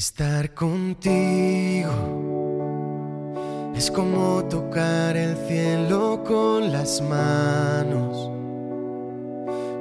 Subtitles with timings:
[0.00, 1.90] Estar contigo
[3.76, 8.30] es como tocar el cielo con las manos,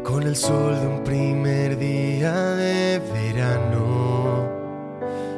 [0.03, 4.45] con el sol de un primer día de verano.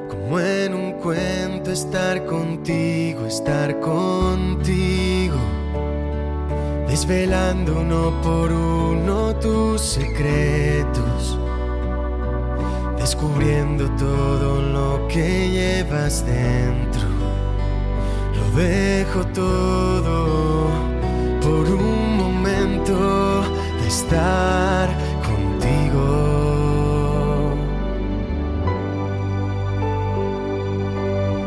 [0.09, 5.37] Como en un cuento estar contigo, estar contigo,
[6.87, 11.10] desvelando uno por uno tus secretos
[13.21, 17.07] descubriendo todo lo que llevas dentro.
[18.35, 20.69] Lo dejo todo
[21.39, 23.43] por un momento
[23.79, 24.89] de estar
[25.21, 26.03] contigo.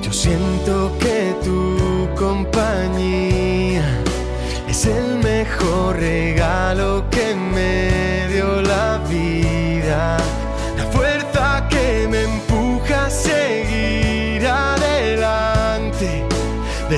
[0.01, 3.85] Yo siento que tu compañía
[4.69, 8.04] es el mejor regalo que me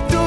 [0.00, 0.25] de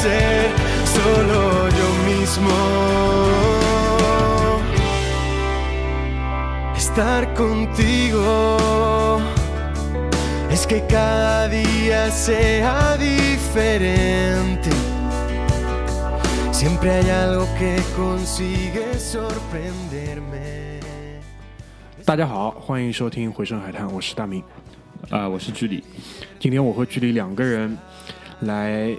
[0.00, 0.50] ser
[0.84, 2.56] solo yo mismo.
[6.76, 9.20] Estar contigo
[10.50, 14.70] es que cada día sea diferente.
[16.52, 20.80] Siempre hay algo que consigue sorprenderme.
[22.04, 24.42] 大家好，欢迎收听《回声海滩》，我是大明。
[25.10, 25.82] 啊、我是居里。
[26.38, 27.76] 今天我和居里两个人
[28.40, 28.94] 来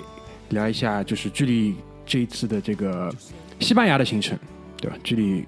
[0.50, 1.75] 聊一下，就是距离
[2.06, 3.12] 这一次的这个
[3.58, 4.38] 西班牙的行程，
[4.76, 4.97] 对吧？
[5.02, 5.44] 距离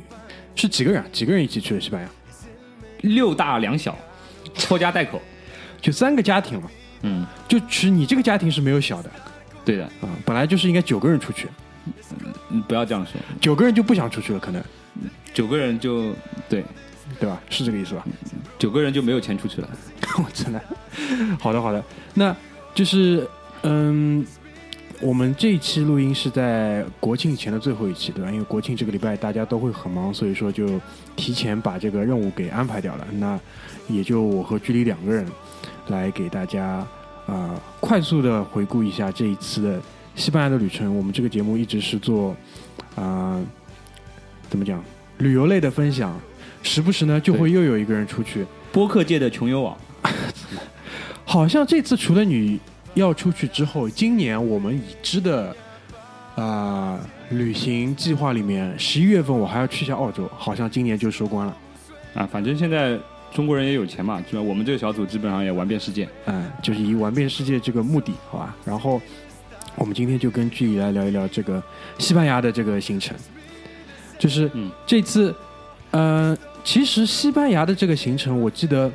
[0.57, 1.07] 是几个人啊？
[1.13, 2.09] 几个人一起去的西班牙？
[3.03, 3.97] 六大两小，
[4.55, 5.21] 拖家带口。
[5.81, 6.71] 就三个家庭嘛。
[7.03, 9.11] 嗯，就其实你这个家庭是没有小的
[9.65, 11.49] 对的，啊，本来就是应该九个人出去，
[12.51, 14.63] 嗯，不要这样说，九个人就不想出去了，可能
[15.35, 16.15] 九个人就
[16.49, 16.65] 对，
[17.19, 17.43] 对吧？
[17.51, 18.05] 是这个意思吧？
[18.57, 19.69] 九个人就没有钱出去了。
[20.19, 20.63] 我真的，
[21.41, 21.85] 好的好的，
[22.15, 22.37] 那
[22.73, 23.27] 就是
[23.63, 24.25] 嗯，
[25.03, 28.31] 我们这一期录音是在国庆前的最后一期，对吧？
[28.31, 30.81] 因为国庆这个礼拜大家都会很忙，所以说就
[31.17, 33.07] 提前把这个任务给安排掉了。
[33.15, 33.39] 那
[33.89, 35.27] 也就我和居里两个人
[35.89, 36.87] 来给大家啊、
[37.27, 39.81] 呃快速的回顾一下这一次的
[40.15, 40.97] 西班牙的旅程。
[40.97, 42.35] 我们这个节目一直是做
[42.95, 43.43] 啊、
[44.49, 44.83] 怎么讲
[45.19, 46.17] 旅游类的分享，
[46.63, 48.47] 时不时呢就会又有一个人出去。
[48.71, 49.77] 播客界的穷游网，
[51.25, 52.61] 好像这次除了你
[52.95, 55.55] 要出去之后，今年我们已知的
[56.35, 56.99] 啊、
[57.31, 61.57] 旅行计划里面，十一月份我还要去一下澳洲，好像今年就收官了。
[62.15, 62.99] 啊，反正现在
[63.33, 66.09] 中国人也有钱嘛，就我们这个小组基本上也玩遍世界。
[66.27, 68.57] 嗯，就是以玩遍世界这个目的，好吧？
[68.65, 69.01] 然后
[69.77, 71.63] 我们今天就跟剧里来聊一聊这个
[71.99, 73.17] 西班牙的这个行程，
[74.19, 75.35] 就是嗯这次，
[75.91, 78.93] 呃，其实西班牙的这个行程，我记得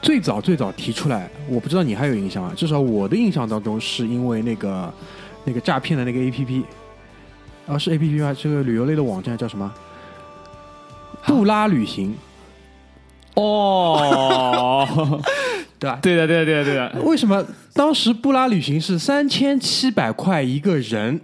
[0.00, 2.52] 最早最早提出来，我不知道你还有印象啊？
[2.56, 4.92] 至少我的印象当中，是因为那个
[5.44, 6.64] 那个诈骗的那个 A P P，
[7.66, 8.34] 啊，是 A P P 吗？
[8.38, 9.72] 这个旅游类的网站叫什么？
[11.26, 12.14] 布拉旅行，
[13.34, 15.20] 哦，
[15.78, 15.98] 对吧？
[16.00, 17.02] 对的，对的，对的，对的。
[17.02, 17.44] 为什么
[17.74, 21.20] 当时布拉旅行是三千七百块一个人，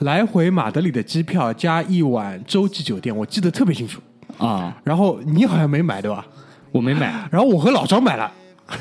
[0.00, 4.00] 来回马德里的机票加一晚洲际酒店，我记得特别清楚。
[4.38, 6.26] 啊，然后你好像没买对吧？
[6.72, 7.12] 我没买。
[7.30, 8.32] 然后我和老张买了，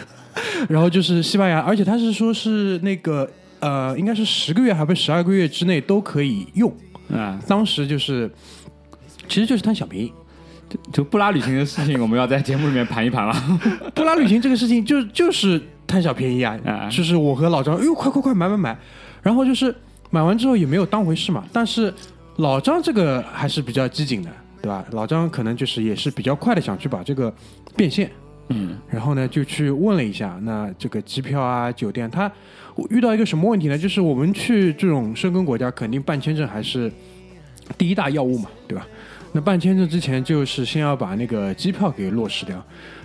[0.68, 3.30] 然后就是西班牙，而且他是说是那个
[3.60, 6.74] 呃，应该是十个月还不是十二个月之内都可以用。
[7.14, 8.32] 啊，当时就是，
[9.28, 10.12] 其实就是贪小便宜。
[10.94, 13.36] 就布拉旅行的事情，我们要在节目里面盘一盘了。
[13.94, 18.78] 布拉旅行这个事情就就是贪小便宜啊啊，就是我和老张，哎呦，快快快买买买，
[19.22, 19.76] 然后就是
[20.10, 21.44] 买完之后也没有当回事嘛。
[21.52, 21.94] 但是
[22.38, 24.30] 老张这个还是比较机警的，
[24.62, 24.86] 对吧？
[24.92, 27.34] 老张可能就是也是比较快的想去把这个
[27.76, 28.10] 变现，
[28.50, 32.32] 嗯，然后呢就去问了一下，那这个机票啊、酒店，他
[32.90, 33.78] 遇到一个什么问题呢？
[33.78, 36.92] 就是我们去这种申根国家，肯定办签证还是
[37.78, 38.88] 第一大要务嘛，对吧？
[39.34, 42.62] 那办签证之前，就是先要把那个机票给落实掉。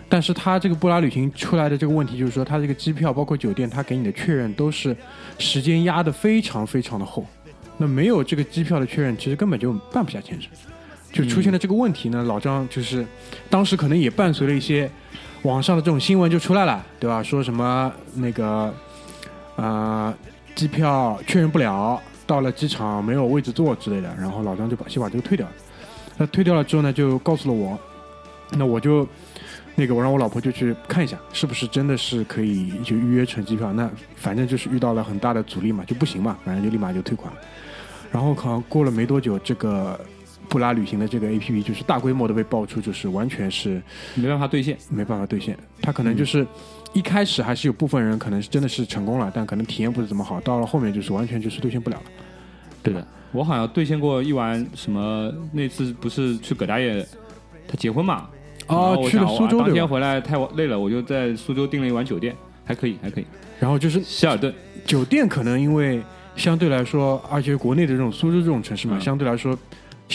[0.09, 4.97] 但是他这个布拉旅行出来的这个问题，就是说他这个机票包括酒店，他给你的确认都是
[5.39, 7.25] 时间压得非常非常的厚。
[7.77, 10.49] 那没有这个机票的确认，其实根本就办不下签证。
[11.13, 13.07] 就出现了这个问题呢，老张就是
[13.49, 14.91] 当时可能也伴随了一些
[15.43, 17.23] 网上的这种新闻就出来了，对吧？
[17.23, 18.75] 说什么那个
[19.57, 20.15] 呃
[20.55, 25.53] 机票确认不了，到了机场没有位置坐之类的，然后老张就把先把这个退掉了。
[26.19, 27.79] 那退掉了之后呢，就告诉了我，
[28.53, 29.07] 那我就
[29.75, 33.73] 那个我让我老婆就去看一下，是不是真的是可以就预约成机票。
[33.73, 37.33] 那反正就是遇到了很大的阻力嘛，就不行嘛，反正就立马就退款。
[38.11, 40.01] 然后好像过了没多久，这个
[40.49, 43.83] 布拉旅行的这个 A P P 就是大规模的被爆出，就是完全是
[44.15, 44.77] 没办法兑现。
[44.89, 45.57] 没办法兑现。
[45.83, 46.47] 它可能就是
[46.93, 52.03] 一开始还是有部分人可能是真的是成功了，但可能体验不是怎么好，到了后面就是完全就是兑现不了了。
[52.83, 57.07] 对的，我好像兑现过一晚什么，那次不是去葛大爷
[57.69, 58.29] 他结婚嘛？
[58.69, 59.59] 哦去了苏州？
[59.61, 62.35] 当天回来太累了，我就在苏州订了一晚酒店，
[62.65, 63.27] 还可以，还可以。
[63.61, 64.53] 然后就是希尔顿，
[64.85, 66.03] 酒店可能因为
[66.35, 69.57] 相对来说，而且国内的这种苏州这种城市嘛，嗯相对来说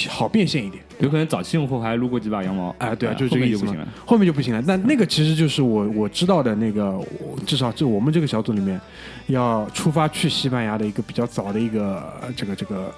[0.09, 0.83] 好变现一点。
[0.99, 2.75] 有可能早期用户还撸过几把羊毛。
[2.77, 4.61] 哎，对啊，呃就是这个意思嘛后面就不行了。
[4.67, 8.79] 那那个其实就是我我知道的那个，我至少就我们这个小组里面
[9.27, 12.93] 要出发去西班牙的一个比较早的一个呃这个这个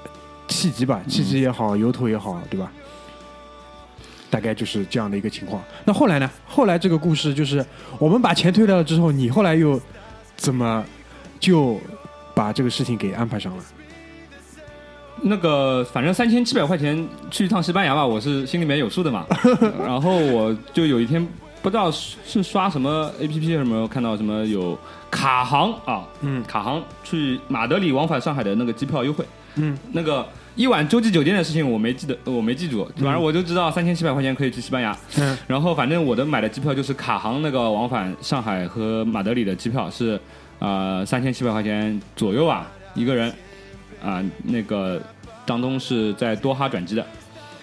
[0.48, 2.72] 契机吧，契机也好，由头也好，对吧？
[4.30, 5.64] 大概就是这样的一个情况。
[5.86, 6.30] 那后来呢？
[6.46, 7.64] 后来这个故事就是
[8.00, 9.80] 我们把钱退掉了之后，你后来又
[10.36, 10.84] 怎么
[11.40, 11.80] 就
[12.34, 13.64] 把这个事情给安排上了？
[15.26, 19.26] 那个反正三千七百块钱去一趟西班牙吧，我是心里面有数的嘛。
[19.80, 21.26] 然后我就有一天
[21.62, 24.78] 不知道是是刷什么 A P P 什么，看到什么有
[25.10, 26.44] 卡航啊，嗯。
[26.44, 29.26] 卡航去马德里往返上海的那个机票优惠，
[29.56, 34.94] 嗯，那个一晚洲际酒店的事情我没记得，我没记住，反正我就知道三千七百块钱可以去西班牙。
[35.18, 35.38] 嗯。
[35.48, 40.20] 然后反正我的买的机票就是卡航那个往返上海和马德里的机票是
[40.60, 43.34] 呃三千七百块钱左右啊一个人。
[44.06, 45.02] 啊、那个
[45.46, 47.06] 当中是在多哈转机的，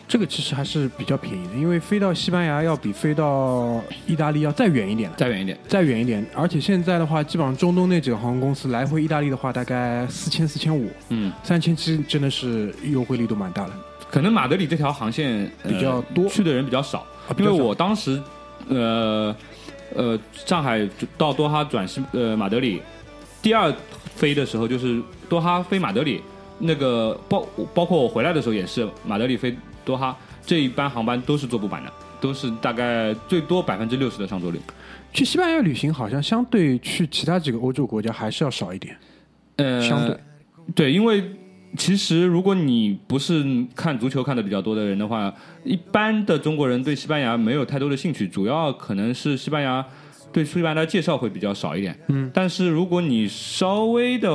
[0.09, 5.17] 这个其实还是比较便宜的，因为飞到西班牙要比飞到意大利要再远一点了。
[5.17, 5.59] 再远一点。
[5.69, 13.73] 再远一点，而且现在的话，基本上中东那几个航空公司来回意大利的话，大概四千、四千五、嗯，三千七，真的是优惠力度蛮大的。
[14.11, 17.07] 可能马德里这条航线、呃比较多去的人比较少，
[17.37, 18.21] 比较少因为我当时
[18.69, 19.35] 呃
[19.95, 20.85] 呃上海
[21.17, 22.83] 到多哈转西呃马德里，
[23.41, 23.73] 第二
[24.17, 26.21] 飞的时候就是多哈飞马德里，
[26.61, 30.17] 那个包包括我回来的时候也是马德里飞多哈
[30.47, 34.61] 这一班航班都是坐不满的，都是大概最多百分之六十的上座率。
[35.13, 38.97] 去西班牙旅行好像相对去其他几个欧洲国家还是要少一点，
[39.57, 40.17] 呃，相对
[40.75, 41.25] 对，因为
[41.77, 45.33] 其实如果你不是看足球看的比较多的人的话，
[45.65, 49.85] 一般的中国人对西班牙没有太多的兴趣，主要可能是西班牙
[50.33, 51.99] 对西班牙的介绍会比较少一点。
[52.09, 54.29] 嗯，但是如果你稍微的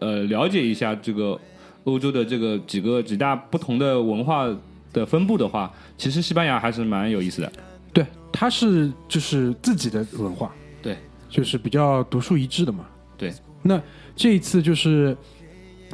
[0.00, 1.38] 呃了解一下这个
[1.84, 4.46] 欧洲的这个几个几大不同的文化
[4.92, 7.52] 的分布的话，其实西班牙还是蛮有意思的。
[7.92, 10.96] 对，它是就是自己的文化，对，
[11.28, 12.86] 就是比较独树一帜的嘛。
[13.16, 13.32] 对，
[13.62, 13.80] 那
[14.14, 15.16] 这一次就是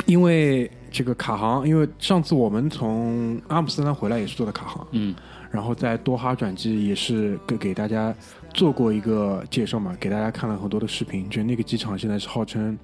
[0.04, 5.14] 因为这个卡航，因为上次我们从阿姆斯特丹回来也是坐的卡航，嗯，
[5.50, 8.14] 然后在多哈转机也是给给大家
[8.52, 12.78] 做过一个介绍嘛，给大家看了很多的视频，就那个机场现在是号称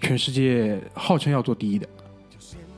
[0.00, 1.88] 全世界号称要做第一的，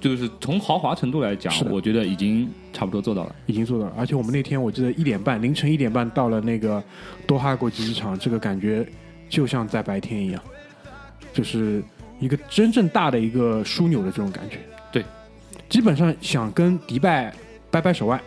[0.01, 3.35] 就是从豪华程度来讲是，我觉得已经差不多做到了。
[3.47, 3.93] 已经做到了。
[3.97, 6.83] 而且我们那天我记得一点半，凌晨一点半到了那个
[7.27, 8.87] 多哈国际机场，这个感觉
[9.29, 10.43] 就像在白天一样，
[11.33, 11.83] 就是
[12.21, 14.59] 一个真正大的一个枢纽的这种感觉。
[14.93, 15.05] 对，
[15.69, 17.35] 基本上想跟迪拜
[17.71, 18.21] 掰掰手腕。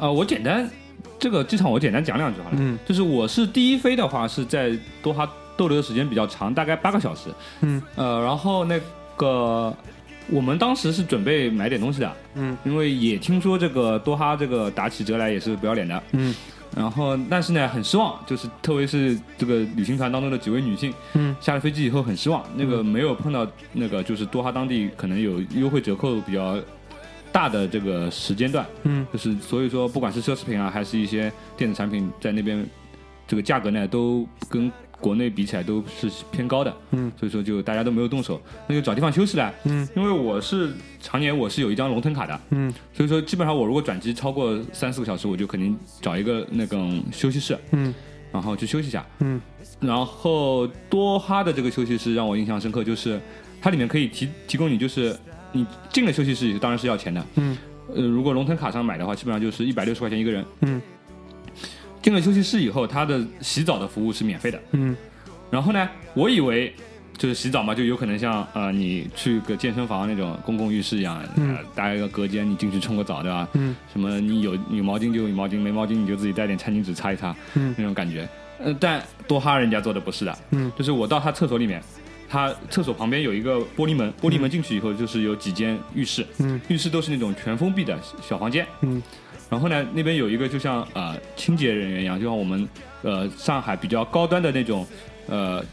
[0.00, 0.68] 呃，我简单
[1.18, 2.56] 这个机场我简单讲两句好了。
[2.58, 7.28] 嗯就是我是第一飞的话是在多哈逗留的时间比较长，大概八个小时。
[7.60, 8.80] 嗯呃，然后那
[9.16, 9.72] 个
[10.28, 16.02] 我们当时是准备买点东西的，嗯因为也听说这个多哈这个打起折来也是不要脸的。
[16.12, 16.34] 嗯
[16.74, 26.58] 然后但是呢很失望，就是特别是这个旅行团当中的几位女性嗯下了飞机以后很失望，那个没有碰到那个就是多哈当地可能有优惠折扣比较
[27.30, 28.66] 大的这个时间段。
[28.82, 32.66] 嗯就是所以说，不管是奢侈品啊，还是一些电子产品，在那边
[33.28, 34.72] 这个价格呢，都跟
[35.04, 36.74] 国内比起来都是偏高的。
[36.92, 39.52] 嗯所以说就大家都没有动手，那就找地方休息了。
[39.64, 47.92] 嗯因为我是常年我是有一张龙腾卡的，嗯所以说基本上我如果转机超过三四个小时，我就肯定找一个那种休息室，嗯
[48.32, 49.04] 然后去休息一下。
[49.20, 49.38] 嗯
[49.80, 53.20] 然后多哈的这个休息室让我印象深刻，就是
[53.60, 55.14] 它里面可以提提供你，就是
[55.52, 57.58] 你进了休息室当然是要钱的，嗯
[57.94, 60.44] 呃，如果龙腾卡上买的话，基本上就是一百六十块钱一个人。
[60.62, 60.80] 嗯
[62.04, 64.60] 进了休息室以后，他的洗澡的服务是免费的。
[64.72, 64.94] 嗯。
[65.50, 66.70] 然后呢，我以为
[67.16, 71.56] 就是洗澡嘛，就有可能像呃你去个健身房那种公共浴室一样，嗯。
[71.56, 73.48] 呃搭一个隔间，你进去冲个澡，对吧？
[73.54, 73.74] 嗯。
[73.90, 77.74] 什么你有有毛巾就有毛巾，没毛巾你就自己带点餐巾纸擦一擦，嗯。
[77.78, 78.28] 那种感觉。
[78.58, 80.70] 呃，但多哈人家做的不是的，嗯。
[80.76, 81.82] 就是我到他厕所里面，
[82.28, 86.60] 他厕所旁边有一个玻璃门，玻璃门进去以后就是有几间浴室，嗯。
[86.68, 89.02] 浴室都是那种全封闭的小房间，嗯
[89.50, 92.68] 然后呢，那边有一个就像呃清洁人员一样，就像我们
[93.02, 94.86] 呃上海比较高端的那种
[95.28, 95.64] 呃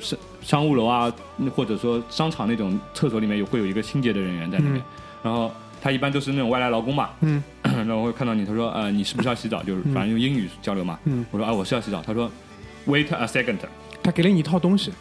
[0.00, 1.12] 商商务楼啊，
[1.54, 4.82] 或者说商场那种厕所里面有会有一个清洁的人员在那边，嗯。
[5.22, 5.50] 然后
[5.82, 7.42] 他一般都是那种外来劳工嘛，嗯。
[7.62, 9.62] 然后会看到你，他说呃你是不是要洗澡？
[9.62, 12.30] 就是反正用英语交流嘛，嗯，我说啊我是要洗澡，他说
[12.86, 13.58] wait a second，
[14.02, 14.92] 他给了你一套东西，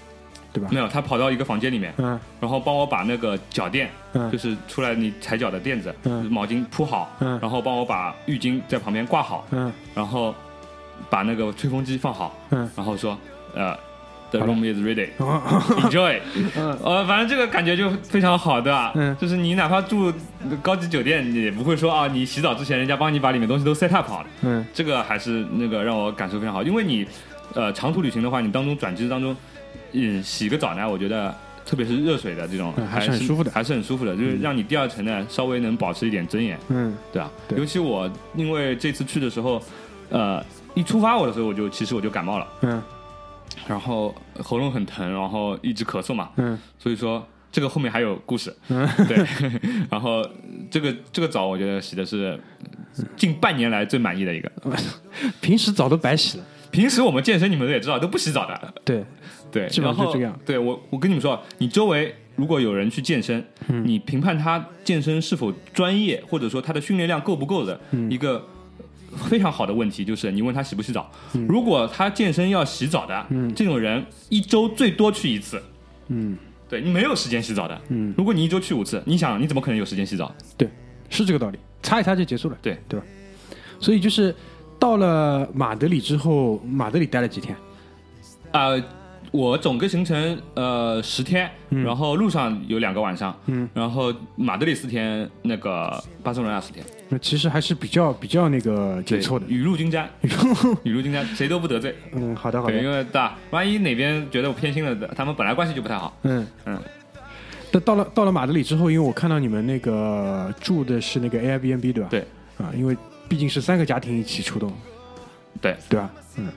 [0.56, 0.70] 对吧？
[0.72, 0.80] 没？
[0.80, 2.20] 有，他跑到一个房间里面，嗯。
[2.40, 4.32] 然后帮我把那个脚垫，嗯。
[4.32, 6.26] 就是出来你踩脚的垫子，嗯。
[6.32, 7.38] 毛巾铺好，嗯。
[7.42, 9.72] 然后帮我把浴巾在旁边挂好，嗯。
[9.94, 10.34] 然后
[11.10, 12.70] 把那个吹风机放好，嗯。
[12.76, 13.18] 然后说
[13.54, 13.78] 呃
[14.32, 15.10] ，the room is ready。
[15.18, 15.42] 哦。
[15.82, 16.20] Enjoy，
[16.56, 16.78] 嗯。
[16.84, 18.94] 呃，反正这个感觉就非常好，对吧？
[18.96, 19.16] 嗯。
[19.20, 20.12] 就是你哪怕住
[20.62, 24.66] 高级酒店，你也不会说啊，你洗澡之前人家帮你把里面东西都 set up 好了，嗯。
[24.74, 27.06] 这个还是那个让我感受非常好，因为你
[27.54, 29.36] 呃长途旅行的话，你当中转机当中，
[29.96, 31.34] 嗯，洗个澡呢，我觉得
[31.66, 37.32] 特别是热水的这种，嗯还还是很舒服的还是很舒服的，就是让你第二层呢稍微能保持一点尊严，嗯对啊。
[37.48, 37.58] 对？
[37.58, 39.62] 尤其我因为这次去的时候，
[40.10, 42.82] 呃，一出发我的时候我就其实我就感冒了，嗯。
[43.68, 46.60] 然后喉咙很疼，然后一直咳嗽嘛，嗯。
[46.78, 49.18] 所以说这个后面还有故事，嗯对，
[49.90, 50.28] 然后
[50.70, 52.38] 这个这个澡我觉得洗的是
[53.16, 54.52] 近半年来最满意的一个。
[55.42, 59.06] 平时澡都白洗了，平时我们健身你们也知道都不洗澡的，对，
[59.56, 68.46] 对，基本上然后就这样对我我跟你们说，你周围如果有人去健身，嗯你评判他健身是否专业，或者说他的训练量够不够的嗯一个。
[69.30, 75.62] 非常好的问题就是你问他洗不洗澡，嗯如果他健身要洗澡的，这种人一周最多去一次，
[76.10, 77.82] 嗯对你没有时间洗澡的。
[77.88, 80.36] 嗯，如果你一周去五次，你想你怎么可能有时间洗澡？
[80.58, 80.70] 对，
[81.10, 83.06] 是这个道理，擦一擦就结束了，对对吧？
[83.80, 84.36] 所以就是
[84.78, 87.56] 到了马德里之后，马德里待了几天？
[88.52, 88.84] 呃，
[89.36, 99.46] 我整个行程呃十天，然后路上有两个晚上，嗯，然后马德里四天，那个巴塞罗那四天，那其实还是比较比较那个紧凑的。
[99.48, 100.10] 雨露均沾，
[100.84, 101.94] 雨露均沾，谁都不得罪。
[102.14, 106.18] 嗯，好的好的，因的，为大，万一哪边觉得我偏心了，他们本来关系就不太好。
[106.24, 106.80] 嗯嗯。
[107.72, 112.08] 那到了到了马德里之后，因为我看到你们那个住的是那个 Airbnb 对吧？
[112.10, 112.22] 对。
[112.58, 112.96] 啊，因为
[113.28, 114.72] 毕竟是三个家庭一起出动，
[115.60, 116.10] 对，对吧？
[116.38, 116.48] 嗯，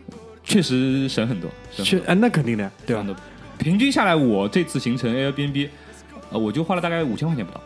[0.49, 3.05] 确实省很多，省很是啊，那肯定的，对吧？
[3.59, 5.69] 平均下来，我这次行程 Airbnb，
[6.31, 7.61] 呃，我就花了大概五千块钱不到。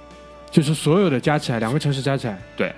[0.50, 2.74] 就是所有的加起来，两个城市加起来，对，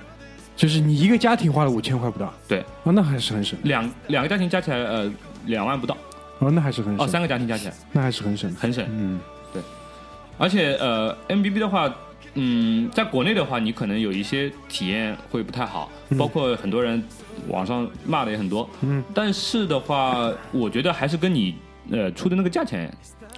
[0.55, 5.11] 就是你一个家庭花了五千块不到，对，哦，那还是很省，两两个家庭加起来，呃，
[5.47, 5.97] 两万不到。
[6.41, 7.75] 哦，那还是很哦，省，三个家庭加起来。
[7.93, 8.85] 那还是很省，很省。
[8.91, 9.19] 嗯。
[9.53, 9.63] 对。
[10.37, 11.93] 而且呃，M B B 的话，
[12.35, 17.03] 嗯，在国内的话，你可能有一些体验会不太好，包括很多人
[17.49, 18.69] 网上骂的也很多。
[18.83, 21.55] 嗯，但是的话，我觉得还是跟你
[21.91, 22.93] 呃出的那个价钱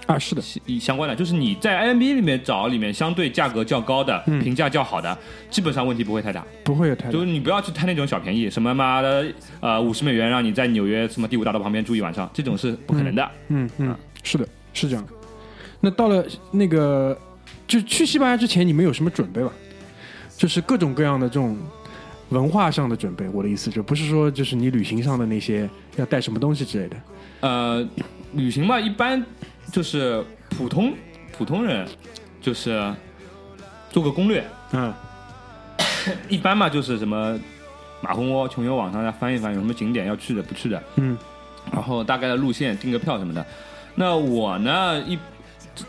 [0.05, 5.17] 啊，是的，相相关的，就是你在 i m b 里面找里面相对价格较高的、嗯评价较好的，
[5.49, 6.45] 基本上问题不会太大。
[6.63, 9.25] 不会有太大就是你不要去贪那种小便宜，什么妈的
[9.59, 13.31] 呃五十美元让你在纽约什么第五大道旁边住一晚上，这种是不可能的。
[13.49, 15.05] 嗯嗯，是的，是这样。
[15.81, 17.17] 那到了那个，
[17.67, 19.51] 就去西班牙之前，你们有什么准备吧？
[20.37, 21.57] 就是各种各样的这种
[22.29, 23.27] 文化上的准备。
[23.29, 26.97] 我的意思就不是说就是你旅行上的那些要带什么东西之类的。
[27.41, 27.87] 呃，
[28.33, 29.23] 旅行嘛，一般
[29.71, 30.93] 就是普通
[31.37, 31.87] 普通人，
[32.41, 32.93] 就是
[33.89, 34.43] 做个攻略，
[34.73, 34.93] 嗯
[36.27, 37.39] 一般嘛就是什么
[38.01, 41.17] 马蜂窝、穷游网上要翻一翻，有什么景点要去的、不去的，嗯
[41.71, 43.45] 然后大概的路线订个票什么的。
[43.93, 45.17] 那我呢，一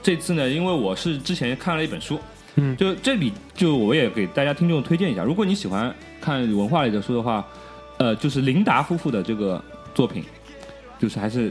[0.03, 2.19] 这次呢，因为我是之前看了一本书，
[2.57, 5.95] 嗯就这里就我也给大家听众推荐一下，如果你喜欢
[6.29, 7.43] 看文化类的书的话，
[7.97, 10.23] 呃，就是琳达夫妇的这个作品，
[10.99, 11.51] 就是还是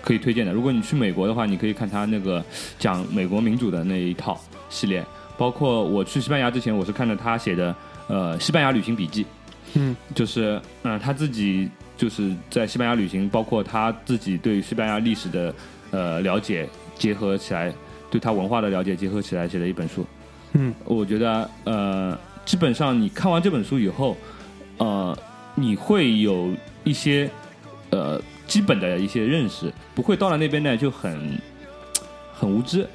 [0.00, 0.50] 可以推荐的。
[0.50, 2.42] 如果你去美国的话，你可以看他那个
[2.78, 5.04] 讲美国民主的那一套系列，
[5.36, 9.26] 包括我去西班牙之前，我是看着他写的呃西班牙旅行笔记，
[9.74, 15.54] 嗯就是嗯、呃他自己就是在西班牙旅行，包括他自己对西班牙历史的
[15.90, 17.70] 呃了解结合起来，
[18.08, 20.02] 对他文化的了解结合起来写的一本书。
[20.54, 24.16] 嗯我觉得呃，基本上你看完这本书以后，
[24.78, 25.16] 呃，
[25.54, 26.50] 你会有
[26.82, 27.30] 一些
[27.90, 31.38] 呃基本的一些认识，不会到了那边呢就很
[32.32, 32.88] 很无知，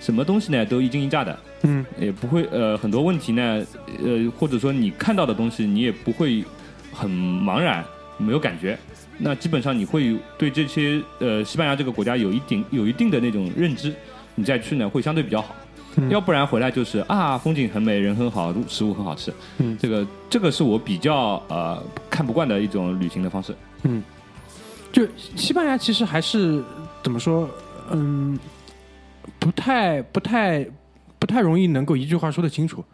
[0.00, 3.64] 什么东西呢都一惊一乍的，嗯也不会呃很多问题呢，
[4.04, 6.44] 呃或者说你看到的东西你也不会
[6.92, 7.82] 很茫然，
[8.18, 8.78] 没有感觉，
[9.16, 13.94] 那基本上你会对这些呃西班牙这个国家有一定有一定的那种认知，
[14.34, 15.56] 你再去呢会相对比较好。
[16.08, 19.32] 要不然回来就是啊，风景很美，人很好，食物很好吃。
[19.58, 19.76] 嗯。
[19.78, 23.54] 这个这个是我比较呃看不惯的一种旅行的方式。
[23.82, 24.02] 嗯。
[24.92, 26.62] 就西班牙其实还是
[27.02, 27.48] 怎么说，
[27.90, 28.38] 嗯，
[29.38, 30.66] 不太不太
[31.18, 32.84] 不太容易能够一句话说得清楚，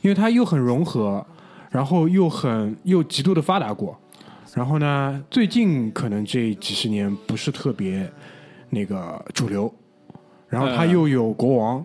[0.00, 1.24] 因为它又很融合，
[1.70, 3.96] 然后又很又极度的发达过，
[4.52, 8.10] 然后呢，最近可能这几十年不是特别
[8.70, 9.72] 那个主流，
[10.48, 10.86] 然后它呃。
[10.86, 11.84] 又有国王，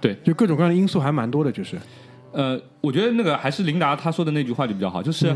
[0.00, 1.78] 对，就各种各样的因素还蛮多的，就是，
[2.32, 5.28] 呃，我觉得那个还是琳达她说的那句话就比较好，就是，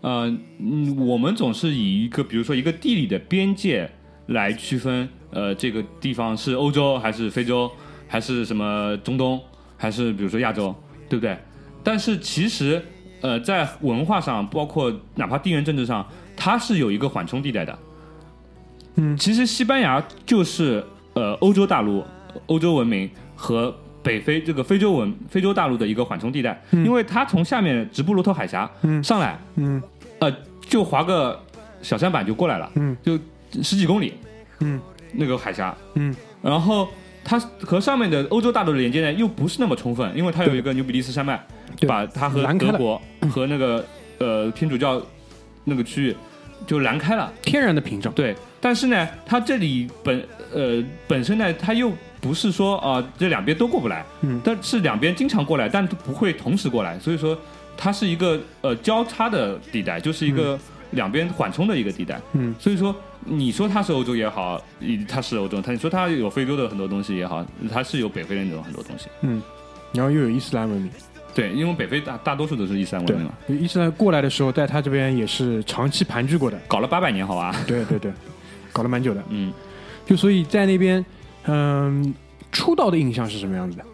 [0.00, 3.90] 呃，嗯，我们总是以一个比如说一个地理的边界
[4.26, 7.70] 来区分，呃，这个地方是欧洲还是非洲，
[8.06, 9.40] 还是什么中东，
[9.76, 10.74] 还是比如说亚洲，
[11.08, 11.36] 对不对？
[11.82, 12.80] 但是其实，
[13.22, 17.78] 呃，在文化上，包括哪怕地缘政治上，它是有一个缓冲地带的。
[18.96, 22.04] 嗯其实西班牙就是呃欧洲大陆、
[22.46, 29.02] 欧洲文明和北非这个非洲文非洲大陆的一个缓冲地带，因为它从下面直布罗陀海峡嗯。
[29.02, 29.82] 上来，嗯。
[30.18, 30.32] 呃，
[30.68, 31.40] 就划个
[31.82, 32.96] 小舢板就过来了，嗯。
[33.02, 33.18] 就
[33.62, 34.14] 十几公里
[34.60, 34.80] 嗯。
[35.12, 36.14] 那个海峡，嗯。
[36.42, 36.88] 然后
[37.22, 41.40] 它和上面的欧洲大陆的连接呢又不是那么充分，因为它有一个牛比利斯山脉，
[41.86, 43.84] 把它和德国和那个
[44.18, 45.00] 呃天主教
[45.64, 46.16] 那个区域
[46.66, 47.32] 就拦开了。
[47.42, 57.36] 天然的屏障，对，但是呢，它这里本呃本身呢，它又不是说啊、这两边都过不来，嗯但是两边经常过来，但不会同时过来，所以说
[57.76, 60.56] 它是一个呃交叉的地带，就是一个
[60.92, 62.20] 两边缓冲的一个地带。
[62.34, 64.62] 嗯所以说你说它是欧洲也好，
[65.08, 69.08] 它是欧洲，它你说它有非洲的很多东西也好，它是有北非的那种很多东西。
[69.22, 69.42] 嗯，
[69.92, 70.90] 然后又有伊斯兰文明。
[71.34, 76.56] 对，因为北非大大多数都是伊斯兰文明嘛，，伊斯兰过来的时候，在他这边也是长期盘踞过的。
[76.68, 77.52] 搞了八百年，好吧？
[77.66, 78.12] 对对对，
[78.72, 79.24] 搞了蛮久的。
[79.30, 79.52] 嗯。
[80.04, 81.02] 就所以在那边，
[81.46, 82.14] 嗯，
[82.50, 83.84] 出道的印象是什么样子的？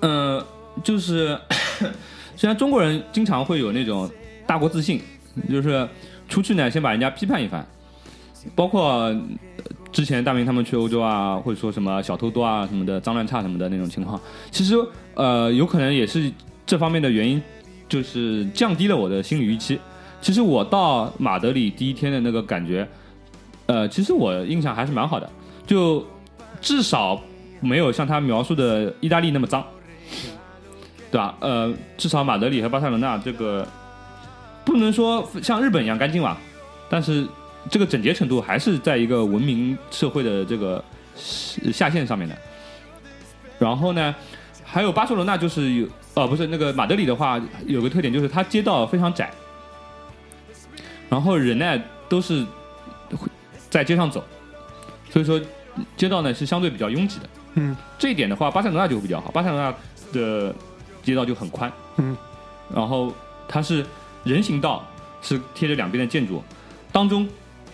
[0.00, 0.46] 呃，
[0.84, 1.38] 就是
[2.36, 4.08] 虽然中国人经常会有那种
[4.46, 5.00] 大国自信，
[5.50, 5.88] 就是
[6.28, 7.66] 出去呢先把人家批判一番，
[8.54, 9.14] 包括
[9.90, 14.76] 之前大明他们去欧洲啊，或者说什么小偷多啊什么的，脏乱差什么的那种情况，其实
[15.14, 16.30] 呃有可能也是
[16.64, 17.42] 这方面的原因，
[17.88, 19.80] 就是降低了我的心理预期。
[20.20, 22.86] 其实我到马德里第一天的那个感觉，
[23.66, 25.30] 呃，其实我印象还是蛮好的，
[25.66, 26.04] 就
[26.60, 27.20] 至少
[27.60, 29.64] 没有像他描述的意大利那么脏。
[31.10, 31.34] 对吧？
[31.40, 33.66] 呃，至少马德里和巴塞罗那这个
[34.62, 36.36] 不能说像日本一样干净吧，
[36.90, 37.26] 但是
[37.70, 40.84] 这个整洁程度还是在一个文明社会的这个
[41.72, 42.36] 下限上面的。
[43.58, 44.14] 然后呢，
[44.62, 49.30] 还有巴塞罗那就是有，呃，不是那个马德里的话，有个特点就是它街道非常窄，
[51.08, 52.44] 然后人呢都是
[53.16, 53.26] 会
[53.70, 54.22] 在街上走，
[55.08, 55.40] 所以说
[55.96, 57.28] 街道呢是相对比较拥挤的。
[57.54, 59.74] 嗯，这一点的话，巴塞罗那就比较好，巴塞罗那
[60.12, 60.54] 的
[61.02, 62.16] 街道就很宽，嗯，
[62.74, 63.12] 然后
[63.48, 63.84] 它是
[64.24, 64.84] 人行道，
[65.22, 66.42] 是贴着两边的建筑，
[66.92, 67.28] 当中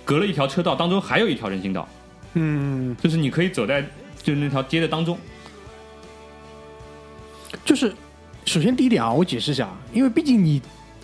[0.04, 1.86] 隔了一条车道，当中还有一条人行道，
[2.34, 3.82] 嗯，就是你可以走在
[4.22, 5.18] 就是那条街的当中。
[7.64, 7.94] 就是
[8.44, 10.60] 首先第一点啊，我解释一下啊，因为毕竟你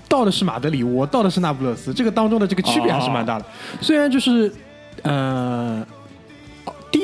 [0.08, 3.44] 到的是马德里，我到的是那不勒斯，这个当中的这个区别还是蛮大的。
[3.80, 4.52] 虽然就是
[5.02, 5.99] 呃，地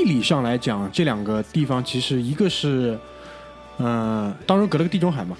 [0.07, 2.99] 理上来讲，这两个地方其实一个是
[3.77, 5.37] 呃，当中隔了个地中海嘛，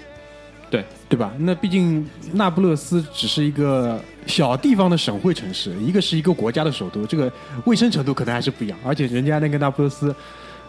[0.69, 1.33] 对对吧？
[1.39, 7.31] 那毕竟那不勒斯只是一个小地方的省会城市，一个是一个国家的首都，这个
[7.65, 8.77] 卫生程度可能还是不一样。
[8.85, 10.15] 而且人家那个那不勒斯，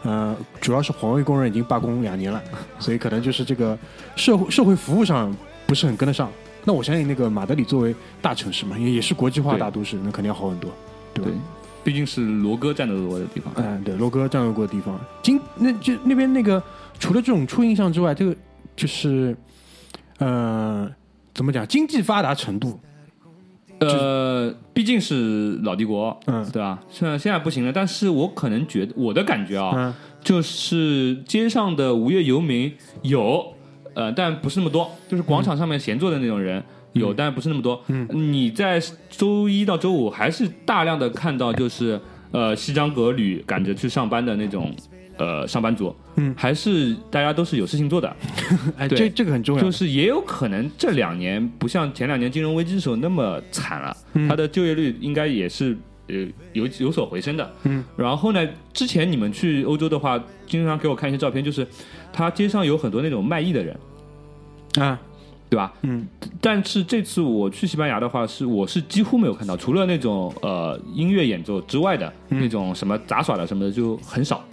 [0.04, 2.42] 呃，主要是环卫工人已经罢工两年了，
[2.78, 3.76] 所以可能就是这个
[4.16, 5.34] 社会社会服务上
[5.66, 6.30] 不是很跟得上。
[6.64, 10.70] 那我相信那个马德里作为大城市嘛，也也是国际化大都市，那肯定要好很多，
[11.14, 11.30] 对吧？
[11.30, 11.38] 对，
[11.88, 13.50] 毕竟是罗哥战斗过的地方。
[13.56, 16.62] 嗯，对，罗哥占有过的地方，经那就那边那个，
[17.00, 18.36] 除了这种初印象之外，这个
[18.76, 19.34] 就是，
[20.18, 20.86] 呃，
[21.32, 22.78] 怎么讲，经济发达程度，
[23.80, 26.78] 呃，毕竟是老帝国，嗯对吧？
[26.90, 32.70] 虽然现在不行了，但是我可能觉得我的感觉啊，嗯就是街上的无业游民
[33.00, 33.54] 有，
[33.94, 36.62] 呃，但不是那么多，就是广场上面闲坐的那种人。
[36.98, 37.82] 有，但不是那么多。
[37.88, 44.74] 嗯，你在周一到周五还是大量的看到，就是呃西装革履赶着去上班的那种
[45.16, 45.94] 呃上班族。
[46.16, 46.34] 嗯。
[46.36, 48.16] 还是大家都是有事情做的。
[48.76, 48.98] 哎，对。
[48.98, 54.28] 这这个很重要，就是也有可能这两年不像前两年金融危机的时候那么惨了，嗯。
[54.28, 55.76] 它的就业率应该也是
[56.08, 57.52] 呃有有所回升的。
[57.64, 61.66] 嗯，然后呢，之前你们去欧洲的话，经常给我看一些照片，就是
[62.12, 63.78] 他街上有很多那种卖艺的人，
[64.80, 64.98] 啊，
[65.48, 65.72] 对吧？
[65.82, 66.06] 嗯
[66.40, 74.44] 但是这次我去西班牙的话，是我是几乎没有看到，除了那种呃音乐演奏之外的、嗯那种什么杂耍的什么的就很少，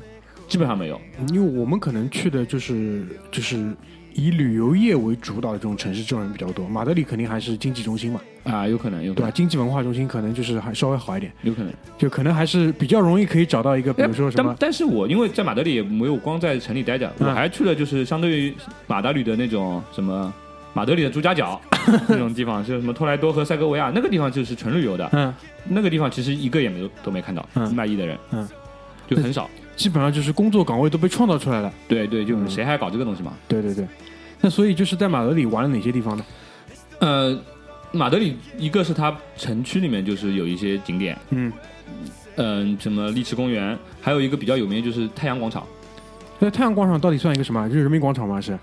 [0.47, 0.99] 基本上没有。
[1.33, 3.75] 因为我们可能去的就是就是
[4.13, 6.67] 以旅游业为主导的这种城市，这种人比较多。
[6.67, 9.27] 马德里肯定还是经济中心嘛，啊，有可能，有可对吧？
[9.27, 11.71] 能，经济文化中心可能就是还稍微好一点，有可能。
[11.97, 18.53] 就可能还是比较容易可以找到一个，比如说什么但但是我因为在马德里也没有光在城里待着，嗯我还去了就是相对于
[18.87, 20.33] 马德里的那种什么
[20.75, 21.59] 马德里的朱家角
[22.09, 25.33] 那种地方，就是什么托莱多和塞戈维亚那个地方就是纯旅游的，嗯，
[25.69, 28.45] 那个地方其实一个也没有都没看到、嗯卖艺的人，嗯，
[29.07, 29.49] 就很少。
[29.77, 31.73] 基本上就是工作岗位都被创造出来了。
[31.87, 33.33] 对对，就谁还搞这个东西嘛？
[33.47, 33.87] 对对对。
[34.41, 36.25] 那所以就是在马德里玩了哪些地方呢？
[36.99, 37.39] 呃，
[37.93, 41.51] 马德里一个是它城区里面就是有一些景点，嗯，
[42.35, 45.65] 嗯、什么丽池公园，还有一个比较有名的就是太阳广场。
[46.37, 47.65] 那太阳广场到底算一个什么？
[47.69, 48.41] 就是人民广场吗？
[48.41, 48.57] 是？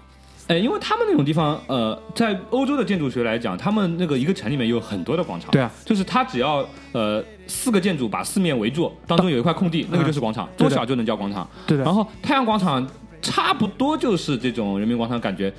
[0.49, 5.51] 哎，因为他们那种地方，呃，在欧洲的建筑学来讲，他们那个一个城里面有很多的广场。
[5.51, 11.49] 对啊，就是它只要呃四个建筑把四面围住，当中有一块空地，那个就是广场，多小就能叫广场。
[11.67, 11.95] 对的然。
[11.95, 12.87] 后太阳广场
[13.21, 15.53] 差不多就是这种人民广场感觉，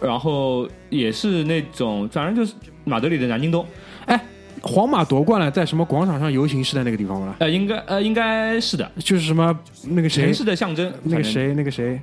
[0.00, 3.64] 然后也是那种，反正就是马德里的南京东。
[4.06, 4.18] 哎
[4.62, 7.34] 皇马夺冠了，在什么广场上游行是在那个地方吗？
[7.38, 10.92] 呃，应该呃应该是的，就是什么那个谁城，市的象征。
[11.04, 11.98] 那个谁，那个谁，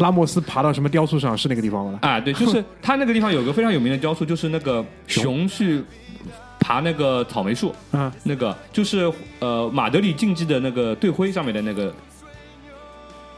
[0.00, 1.98] 拉莫斯爬到什么雕塑上是那个地方吗？
[2.02, 5.82] 啊，对，就是 他那个地方有个非常有名的雕塑，就是那个熊去
[6.58, 11.94] 爬那个草莓树，啊，那个就是呃马德里竞技的那个队徽上面的那个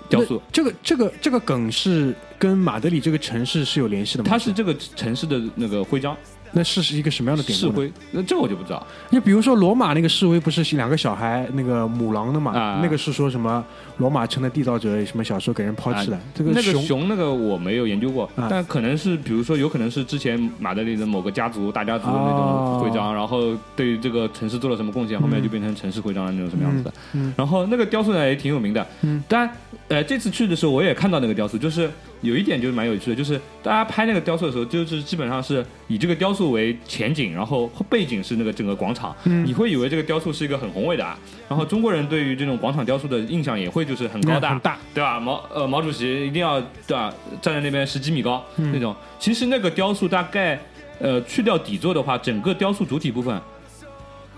[0.09, 0.41] 雕塑。
[0.53, 4.31] 这个这个这个梗是跟马德里这个城市是有联系的吗？
[4.31, 6.17] 它是这个城市的那个徽章
[6.53, 7.73] 那是是一个什么样的典故呢？
[7.77, 8.87] 威，那这我就不知道。
[9.11, 12.53] 就比如说罗马那个示威不是两个小孩那个母狼的嘛？
[12.53, 13.65] 啊那个是说什么
[13.97, 16.21] 罗马城的缔造者什么小时候给人抛弃了？
[16.35, 26.93] 这个那个熊熊那个我没有研究过，啊但可能是比如说有可能是之前马德里的某个家族大家族的那哦种徽章，然后对于这个城市做了什么贡献，后面就变成城市徽章的那种什么样子的。
[27.37, 29.49] 然后那个雕塑呢也挺有名的，嗯，但
[29.89, 31.91] 呃这次去的时候我也看到那个雕塑，就是
[32.23, 45.21] 有一点就是蛮有趣的，就是大家拍那个雕塑的时候，就是基本上是以这个雕塑为前景，然后背景是那个整个广场，嗯你会以为这个雕塑是一个很宏伟的啊，然后中国人对于这种广场雕塑的印象也会就是很高大，很大，对吧？
[45.21, 47.13] 毛呃毛主席一定要对吧？
[47.43, 48.95] 站在那边十几米高、嗯那种。
[49.19, 50.59] 其实那个雕塑大概
[51.01, 53.41] 呃去掉底座的话，整个雕塑主体部分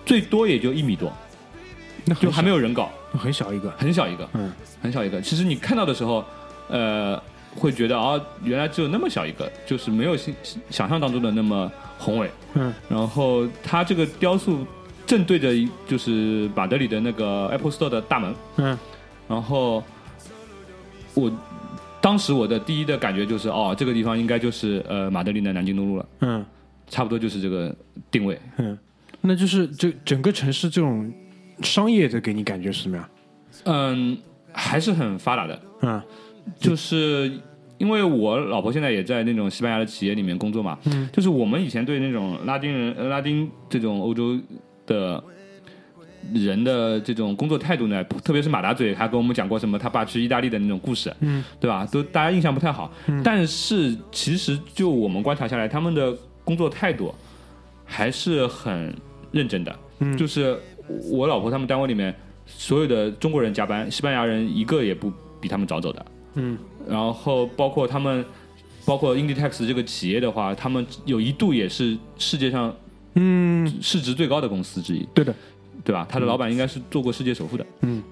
[0.07, 1.12] 最多也就一米多，
[2.20, 4.51] 就还没有有人搞，很小一个，很小一个，嗯
[4.83, 5.20] 很小一个。
[5.20, 6.25] 其实你看到的时候，
[6.68, 7.20] 呃，
[7.57, 10.35] 会觉得啊，原来只有那么小一个，就是没有想
[10.71, 12.31] 想象当中的那么宏伟。
[12.55, 12.73] 嗯。
[12.88, 14.67] 然后它这个雕塑
[15.07, 15.53] 正对着
[15.87, 18.79] 就是马德里的那个 Apple Store 的大门，嗯。
[19.29, 19.83] 然后
[21.14, 21.33] 我
[22.01, 26.45] 当时我的第一的感觉就是，哦，这个地方应该就是呃马德里的南京东路了，嗯。
[26.87, 27.75] 差不多就是这个
[28.11, 28.38] 定位。
[28.59, 28.79] 嗯，
[29.23, 31.11] 那就是这整个城市这种
[31.62, 33.09] 商业的给你感觉是什么样？
[33.64, 34.19] 嗯，
[34.53, 36.03] 还是很发达的，嗯
[36.59, 37.31] 就是
[37.79, 44.39] 因为我老婆现在也在那种西班牙的企业里面工作嘛，嗯就是我们以前对那种拉丁人、呃拉丁这种欧洲
[44.87, 45.23] 的
[46.33, 51.87] 人的这种工作态度呢，特别是马达嘴他跟我们讲过什么他爸去意大利的那种故事，嗯对吧？
[51.93, 52.91] 都大家印象不太好。
[53.23, 57.15] 但是其实就我们观察下来，他们的工作态度
[57.85, 58.95] 还是很
[59.33, 59.77] 认真的。
[59.99, 60.59] 嗯就是
[61.11, 62.15] 我老婆他们单位里面
[62.47, 66.05] 所有的中国人加班，西班牙人一个也不比他们早走的。
[66.35, 68.25] 嗯然后包括他们，
[68.85, 72.75] 包括 Inditex 这个企业的话，他们有一度也是世界上
[73.14, 75.35] 嗯，市值最高的公司之一，对的，
[75.85, 76.07] 对吧？
[76.09, 77.64] 他的老板应该是做过世界首富的。
[77.81, 78.03] 嗯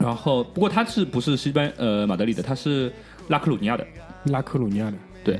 [0.00, 2.42] 然后，不过他是不是西班呃马德里的？
[2.42, 2.92] 他是
[3.28, 3.86] 拉克鲁尼亚的。
[4.24, 5.38] 拉克鲁尼亚的，对，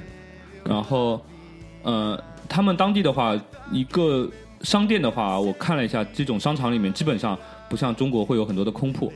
[0.64, 1.20] 然后
[1.82, 3.36] 呃，他们当地的话，
[3.72, 7.36] 一个商店的话，我看了一下，这种商场里面基本上
[7.68, 9.12] 不像中国会有很多的空铺，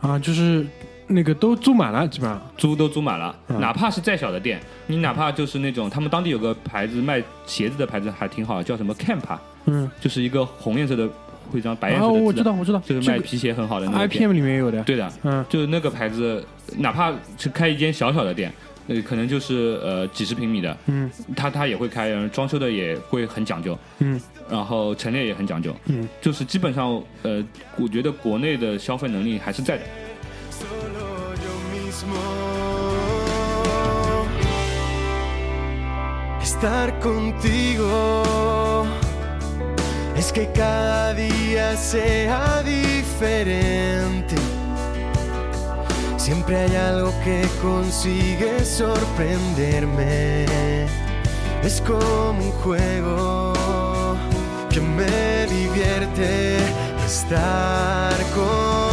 [0.00, 0.66] 啊，就是
[1.08, 3.60] 那个都租满了，基本上，租都租满了，嗯。
[3.60, 11.08] 哪怕是再小的店，你哪怕就是那种他们当地有个牌子卖鞋子的牌子还挺好，叫什么 Camp，啊嗯，就是一个红颜色的
[11.50, 14.22] 徽章，白颜啊，色的字，我知道，我知道，就是卖皮鞋很好的那个店。
[14.22, 15.44] IPM 里面有的，对的，嗯。
[15.48, 16.44] 就是那个牌子，
[16.78, 18.52] 哪怕是开一间小小的店，
[18.88, 21.10] 呃，可能就是呃几十平米的，嗯。
[21.36, 24.20] 他他也会开，然后装修的也会很讲究，嗯。
[24.48, 27.44] 然后陈列也很讲究，嗯，就是基本上呃，
[27.76, 29.82] 我觉得国内的消费能力还是在的。
[30.58, 32.20] Solo yo mismo.
[36.42, 38.84] Estar contigo
[40.16, 44.36] es que cada día sea diferente.
[46.16, 50.46] Siempre hay algo que consigue sorprenderme.
[51.62, 53.52] Es como un juego
[54.70, 56.56] que me divierte
[57.04, 58.85] estar contigo.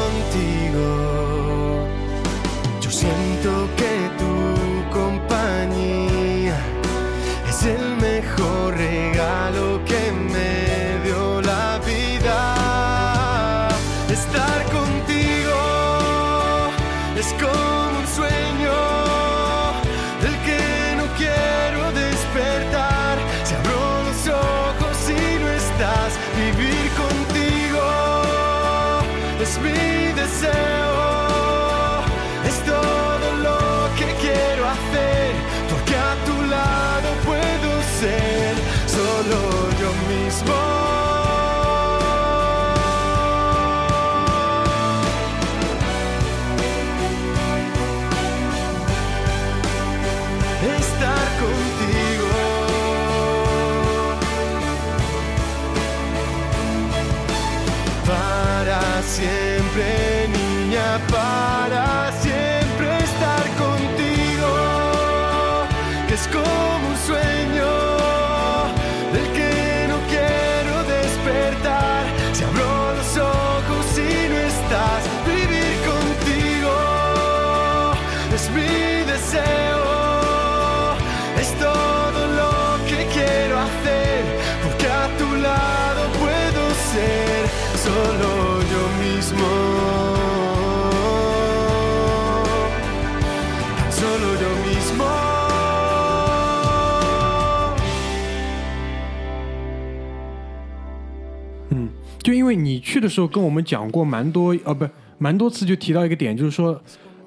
[102.55, 104.87] 为你去的时候跟我们讲过蛮多，呃，不，
[105.17, 106.79] 蛮多次就提到一个点，就是说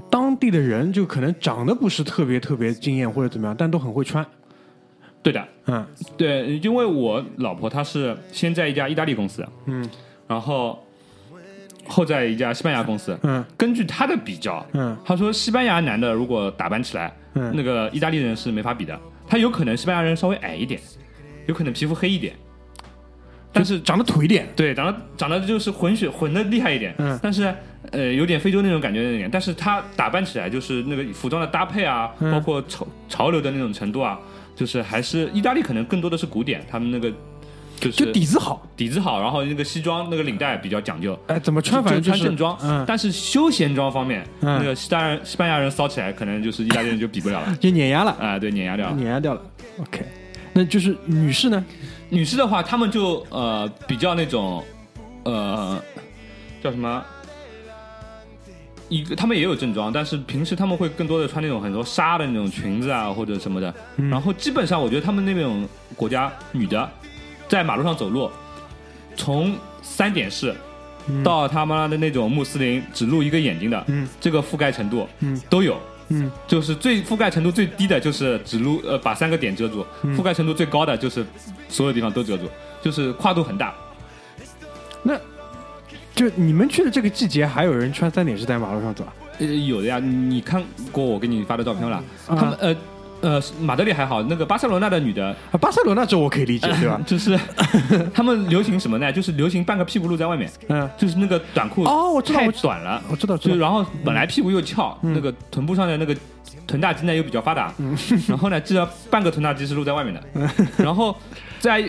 [0.09, 4.25] 当地的人就可能长得不是特别特别惊艳或者怎么样，但都很会穿。
[5.23, 5.85] 对的，嗯
[6.17, 9.89] 对，因为我老婆她是先在一家意大利公司，嗯
[10.29, 10.79] 然后
[11.89, 13.19] 后在一家西班牙公司。
[13.23, 18.97] 嗯根据她的比较，嗯她说西班牙男的如果打扮起来，嗯那个意大利人是没法比的。
[19.29, 20.81] 他有可能西班牙人稍微矮一点，
[21.47, 22.33] 有可能皮肤黑一点，
[23.57, 24.47] 但是长得土一点。
[24.55, 27.53] 对长得长得就是混血混的厉害一点，嗯但是
[27.93, 34.19] 呃有点非洲那种感觉那点，但是他打扮起来就是那个服装的搭配啊，嗯包括潮潮流的那种程度啊，
[34.55, 37.11] 就是还是意大利可能更多的是古典，他们那个
[37.79, 41.19] 就是就底子好，底子好，然后那个西装那个领带比较讲究。
[41.27, 48.97] 哎，怎么穿反正就是穿正装，嗯，但是休闲装方面，嗯那个西班牙人西班牙人骚起来，可能就是意大利人就比不了了， 就碾压了，啊、对，碾压掉了。
[48.97, 49.43] 碾压掉了。
[49.79, 50.01] OK，
[50.57, 51.63] 那就是女士呢？
[52.09, 54.65] 女士的话，她们就呃比较那种
[55.25, 55.79] 呃
[56.63, 57.05] 叫什么？
[58.89, 63.75] 一个她们也有正装，但是平时他们会更多的穿那种很多纱的那种裙子啊或者什么的。
[63.97, 66.89] 嗯然后基本上我觉得他们那种国家女的
[67.49, 68.31] 在马路上走路，
[69.15, 70.55] 从三点式
[71.23, 75.75] 到他妈的那种穆斯林只露一个眼睛的，嗯这个覆盖程度嗯都有。
[75.75, 75.81] 嗯
[76.47, 81.25] 就是最覆盖程度最低的，就是只露呃把三个点遮住；嗯覆盖程度最高的，就是
[81.69, 82.45] 所有地方都遮住，
[82.81, 83.75] 就是跨度很大。
[85.03, 85.19] 那
[86.15, 89.13] 就你们去的这个季节，还有人穿三点式在马路上走啊？
[89.39, 91.97] 呃，有的呀，你看过我给你发的照片了？
[91.97, 92.75] 啊他们呃
[93.27, 97.01] 呃，马德里还好，那个巴塞罗那的女的，啊，巴塞罗那这我可以理解，对吧？
[97.05, 97.37] 就是
[98.15, 99.13] 他们流行什么呢？
[99.13, 103.37] 就是流行半个屁股露在外面，嗯，就是那个短裤哦我知道太我短了，我知道。
[103.37, 106.17] 就然后本来屁股又翘，那个臀部上的那个
[106.69, 107.75] 臀大肌呢又比较发达，
[108.29, 110.23] 然后呢，至少半个臀大肌是露在外面的，
[110.79, 111.17] 然后
[111.59, 111.83] 再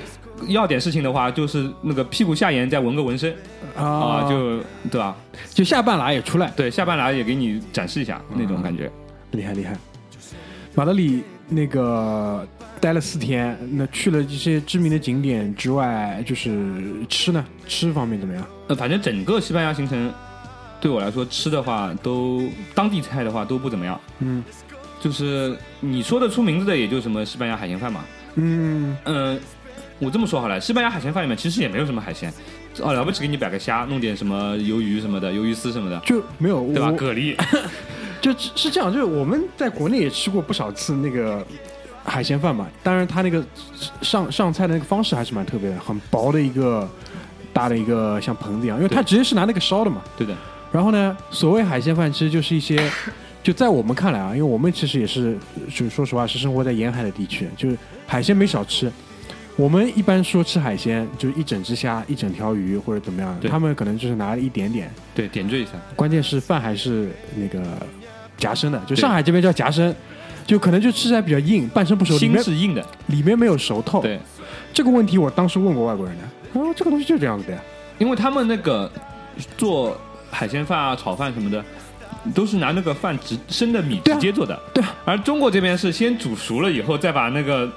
[0.47, 3.31] 要点事情的话，就是那个屁股下沿再纹个纹身
[3.75, 4.57] 啊，啊，就
[4.89, 5.15] 对吧？
[5.53, 8.89] 就下半拉也出来，对，下半拉也给你展示一下那种感觉。
[9.31, 9.77] 厉害厉害。
[10.77, 12.47] 马德里那个
[12.79, 18.45] 待了四天，那去了一些知名的景点之外，就是吃呢，吃方面怎么样？
[18.67, 20.13] 呃，反正整个西班牙行程
[20.79, 22.43] 对我来说，吃的话都
[22.75, 23.99] 当地菜的话都不怎么样。
[24.19, 24.43] 嗯
[25.01, 28.01] 就是你说得出名字的，也就什么西班牙海鲜饭嘛。
[28.35, 29.39] 嗯嗯，
[29.97, 32.31] 我这么说好了，西班牙海鲜饭里面其实也没有什么海鲜，
[32.81, 36.91] 哦，了不起给你摆个虾，弄点什么鱿鱼什么的，鱿鱼丝什么的，就没有对吧？
[36.91, 37.35] 蛤蜊，
[38.21, 41.45] 就是是这样，就是我们在国内也吃过不少次那个
[42.03, 43.43] 海鲜饭嘛，当然它那个
[44.01, 46.89] 上上菜的那个方式还是蛮特别的，很薄的一个
[47.53, 50.01] 大的一个像盆子一样，因为它直接是拿那个烧的嘛。
[50.17, 50.35] 对的，
[50.71, 52.91] 然后呢，所谓海鲜饭其实就是一些，
[53.43, 55.37] 就在我们看来啊，因为我们其实也是，
[55.69, 58.91] 就是说实话是生活在沿海的地区，就是海鲜没少吃。
[59.55, 65.71] 我们一般说吃海鲜，就是一整只虾、一整条鱼或者怎么样，他们可能就是拿了一点点，对，点缀一下。
[65.95, 67.59] 关键是饭还是那个
[68.37, 69.93] 夹生的，就对上海这边叫夹生，
[70.45, 74.01] 就可能就吃起来比较硬，半生不熟，里心面是硬的，里面没有熟透。
[74.01, 74.19] 对，
[74.73, 76.23] 这个问题我当时问过外国人的，
[76.53, 77.59] 他说这个东西就是这样子的呀。
[77.97, 78.91] 因为他们那个
[79.57, 81.63] 做海鲜饭啊、炒饭什么的，
[82.33, 84.57] 都是拿那个饭直生的米对啊直接做的。
[84.73, 87.67] 对啊，而中国这边是先煮熟了以后，再把那个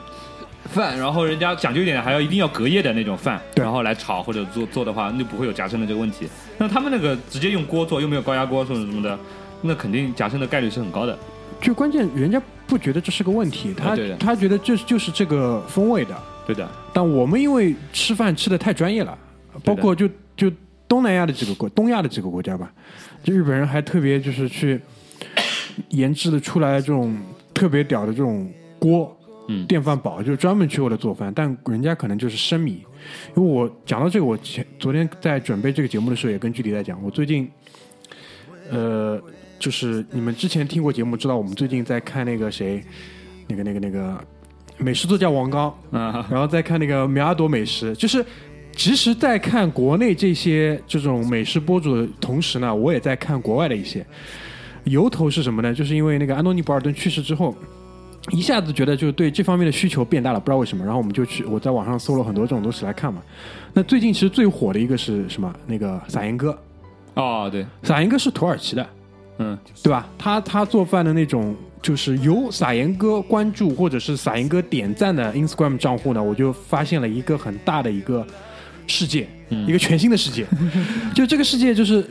[0.70, 6.28] 饭，然后人家讲究一点，还要一定要隔夜的那种饭，对然后来炒或者做做的话，那不会有夹生的这个问题。
[6.58, 9.18] 那他们那个直接用锅做，又没有高压锅什么什么的，
[9.62, 11.18] 那肯定夹生的概率是很高的。
[11.60, 16.16] 就关键人家不觉得这是个问题，他、他觉得这就是这个风味的。
[16.46, 19.16] 对的，但我们因为吃饭吃的太专业了，
[19.62, 20.50] 包括就就
[20.88, 22.72] 东南亚的几个国，东亚的几个国家吧，
[23.22, 24.80] 就日本人还特别就是去
[25.90, 27.16] 研制的出来这种
[27.54, 29.16] 特别屌的这种锅，
[29.48, 32.82] 嗯电饭煲，就是专门去为了做饭，但人家可能就是生米。
[33.36, 37.48] 因为我讲到这个，我前昨天在准备这个节目的时候也跟具体在讲，我最近，
[38.70, 39.20] 呃，
[39.60, 42.82] 就是你们之前听过节目知道，我们最近在看那个谁，
[43.46, 44.18] 那个那个那个
[44.78, 48.24] 美食作家王刚，啊，然后再看那个米阿朵美食，就是
[48.74, 54.04] 其实，在看国内这些这种美食博主的同时呢，我也在看国外的一些。
[54.84, 55.74] 由头是什么呢？
[55.74, 57.54] 就是因为那个安东尼·博尔顿去世之后，
[58.30, 60.82] 一下子觉得就对这方面的需求变大了，不知道为什么。
[60.82, 63.20] 然后我们就去我在网上搜了很多这种东西来看嘛。
[63.74, 65.54] 那最近其实最火的一个是什么？
[65.66, 66.58] 那个撒盐哥，
[67.14, 68.88] 哦，对，撒盐哥是土耳其的，
[69.42, 70.06] 嗯，对吧？
[70.18, 78.26] 他他做饭的那种，就是有撒盐哥关注或者是撒盐哥点赞的 Instagram 账户呢，我就发现了一个很大的一个
[78.86, 80.46] 世界，一个全新的世界。
[81.16, 82.04] 就这个世界，就是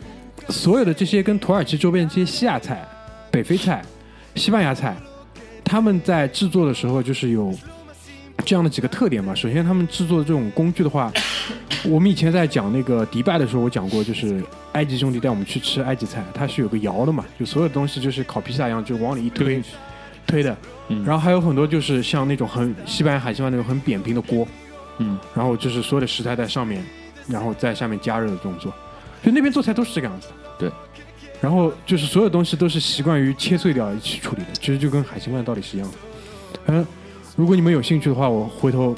[0.49, 2.83] 所有的这些跟土耳其周边的这些西亚菜、
[3.29, 3.83] 北非菜、
[4.33, 4.97] 西班牙菜，
[5.63, 7.53] 他们在制作的时候就是有
[8.45, 9.33] 这样的几个特点吧。
[9.35, 11.11] 首先，他们制作的这种工具的话，
[11.85, 19.61] 我们以前在讲那个迪拜的时候，我讲过，就是埃及兄弟带我们去吃埃及菜，它是有个窑的嘛，就所有东西就是烤披萨一样，就往里一推
[20.25, 20.55] 推的。
[20.87, 24.47] 嗯然后还有很多就是像那种很西班牙海鲜饭那种很扁平的锅，
[24.97, 26.83] 嗯，然后就是所有的食材在上面，
[27.27, 28.73] 然后在下面加热的动作，
[29.23, 30.33] 就那边做菜都是这个样子的。
[30.57, 30.71] 对。
[31.41, 35.97] 然后就是所有东西都是习惯于切碎掉一起处理的，其实就跟海鲜饭道理是一样的。
[36.65, 36.85] 嗯，
[37.39, 38.93] 如果你们有兴趣的话，我回头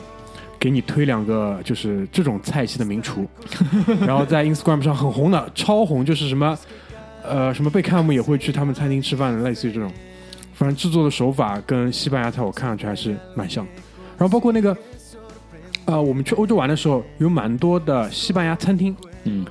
[0.58, 3.28] 给你推两个就是这种菜系的名厨，
[4.02, 6.58] 然后在 Instagram 上很红的，超红，就是什么
[7.24, 9.92] 呃什么贝克汉姆也会去他们餐厅吃饭的，类似于这种。
[10.56, 13.72] 反正制作的手法跟西班牙菜我看上去还是蛮像的。
[14.18, 14.76] 然后包括那个，
[15.86, 19.46] 呃，我们去欧洲玩的时候，有蛮多的西班牙餐厅，嗯，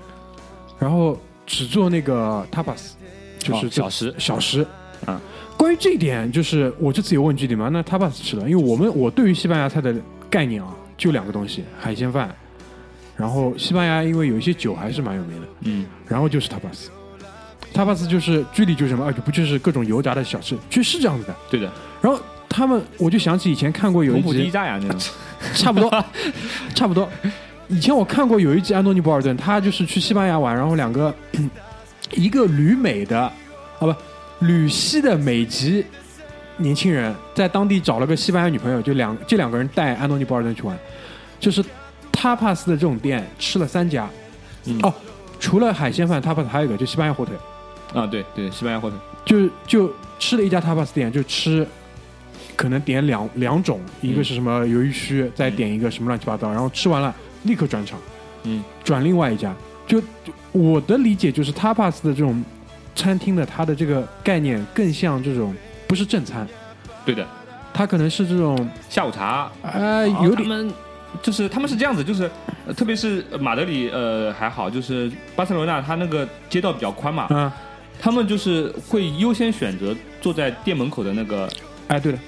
[0.81, 2.90] 然后只做那个 tapas，
[3.38, 4.66] 就是哦小食小食。
[5.07, 5.18] 啊，
[5.61, 9.94] 关于这一点，就是我这次有问具体嘛，那 tapas 吃了，因为我们我对于西班牙菜的
[10.31, 12.35] 概念啊，就两个东西，海鲜饭，
[13.14, 16.87] 然后西班牙因为有一些酒还是蛮有名的，嗯，然后就是 tapas。
[17.75, 21.37] tapas 就是居里就是什么，啊，就不就是各种油炸的小吃，其实是这样子的。
[21.51, 21.70] 对的，
[22.01, 22.18] 然后
[22.49, 24.99] 他们，我就想起以前看过有一集，炸呀那种，
[25.53, 26.05] 差不多，
[26.75, 27.07] 差不多。
[27.68, 31.14] 以前我看过有一集安东尼·博尔顿，他就是去西班牙玩，然后两个
[32.16, 33.33] 一个旅美的，啊
[33.81, 33.94] 不，
[34.40, 35.85] 旅西的美籍
[36.57, 40.79] 年轻人，在当地找了个西班牙女朋友，就两这两个人带安东尼·博尔顿去玩，
[41.38, 41.62] 就是
[42.12, 44.09] tapas 的这种店吃了三家，
[44.64, 44.79] 嗯。
[44.83, 44.92] 哦，
[45.38, 47.35] 除了海鲜饭 tapas 还有一个就西班牙火腿，
[47.94, 51.66] 啊，对对，西班牙火腿，就就吃了一家 tapas 店，就吃
[52.57, 57.98] 可能点两两种，一个是什么鱿鱼须，再点一个什么乱七八糟，然后吃完了立刻转场，
[58.42, 59.55] 嗯，转另外一家。
[59.87, 60.07] 就就
[60.53, 62.44] 我的理解就是 tapas 的这种
[62.94, 65.55] 餐厅的它的这个概念更像这种
[65.87, 66.46] 不是正餐，
[67.05, 67.26] 对的，
[67.72, 70.72] 它可能是这种下午茶，呃有点
[71.22, 72.31] 就是他们是这样子，就是、
[72.66, 77.50] 呃特别是马德里呃还好，就是巴塞罗那它那个街道比较宽嘛，嗯。
[78.03, 81.46] 他们就是会优先选择坐在店门口的那个
[81.88, 82.18] 哎对的。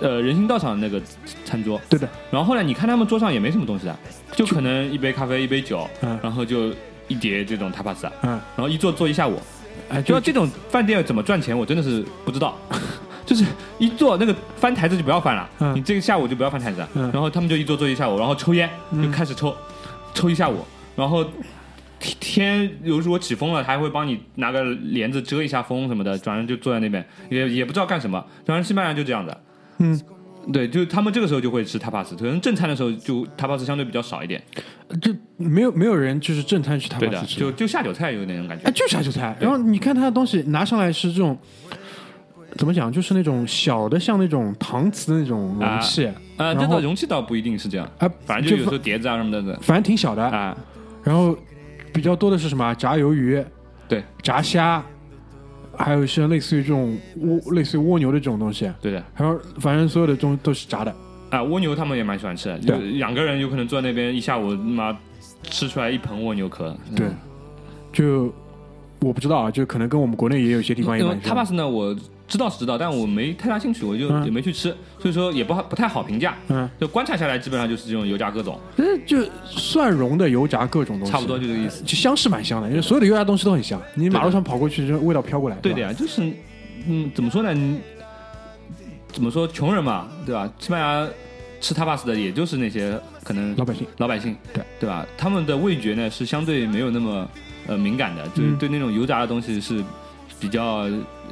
[0.00, 1.00] 呃人行道上的那个
[1.44, 2.08] 餐桌，对的。
[2.28, 3.96] 然后后来你看他们桌上也没什么东西的，
[4.34, 6.18] 就可能一杯咖啡一杯酒，嗯。
[6.20, 6.74] 然后就
[7.06, 8.32] 一碟这种 tapas，嗯。
[8.56, 9.40] 然后一坐坐一下午，
[9.88, 12.58] 哎就这种饭店怎么赚钱，我真的是不知道。
[13.24, 13.44] 就是
[13.78, 15.74] 一坐那个翻台子就不要翻了，嗯。
[15.76, 17.10] 你这个下午就不要翻台子，嗯。
[17.12, 18.68] 然后他们就一坐坐一下午，然后抽烟
[19.02, 19.56] 就开始抽，
[20.12, 20.64] 抽一下午，
[20.96, 21.24] 然后
[22.00, 28.22] 天天有如果起风了，还会帮你拿个帘子遮一下风什么的，反正就坐在那边，也也不知道干什么。
[28.44, 29.36] 反正西班牙就这样子，
[29.78, 30.00] 嗯，
[30.50, 34.42] 对，就他们这个时候就会吃 tapas，可能正餐的时候就 tapas 相对比较少一点，
[35.00, 39.36] 就没有没有人就是正餐去对 tapas 的，吃就就下酒菜有那种感觉哎，，就是下酒菜。
[39.38, 41.38] 然后你看他的东西拿上来是这种，
[42.56, 42.90] 怎么讲？
[42.90, 50.24] 就是那种小的，像那种搪瓷的那种容器，呃，然后这个容器倒不一定是这样，啊，反正就有时候碟子啊什么的反正挺小的。
[50.24, 50.56] 啊，
[51.04, 51.36] 然后
[51.92, 52.74] 比较多的是什么？
[52.74, 53.42] 炸鱿鱼、
[53.88, 54.84] 对，炸虾，
[55.82, 59.04] 还有像类似于这种蜗，类似于蜗牛的这种东西，对的。
[59.14, 60.94] 还有反正所有的东西都是炸的。
[61.30, 64.96] 啊，蜗牛他们也蛮喜欢吃的，对就两个人有可能坐在那边一下午，妈
[65.42, 66.76] 吃出来一盆蜗牛壳。
[66.94, 67.06] 对，
[67.92, 68.32] 就
[69.02, 71.36] 我不知道啊，就可能跟我们国内也有一些地方也因为蛮像。
[71.36, 71.94] tapas 呢，我
[72.28, 76.36] 知道是知道，但我没太大兴趣，我就嗯也没去吃，所以说也不好不太好评价。
[76.48, 81.82] 嗯，就观察下来，基本上就是这种油炸各种，就是就蒜蓉的油炸各种东西，差不多就这个意思。
[81.84, 83.80] 就香是蛮香的，因为所有的油炸东西都很香。
[83.94, 85.56] 你马路上跑过去，就味道飘过来。
[85.56, 86.22] 对的呀，就是
[86.86, 87.78] 嗯，怎么说呢？
[89.12, 89.46] 怎么说？
[89.46, 90.50] 穷人嘛，对吧？
[90.58, 91.06] 西班牙
[91.60, 93.86] 吃 tapas 的，也就是那些可能老百姓。
[93.98, 95.06] 老百姓，对对吧？
[95.18, 97.28] 他们的味觉呢是相对没有那么
[97.66, 99.82] 呃敏感的，就是嗯对那种油炸的东西是
[100.40, 100.64] 比较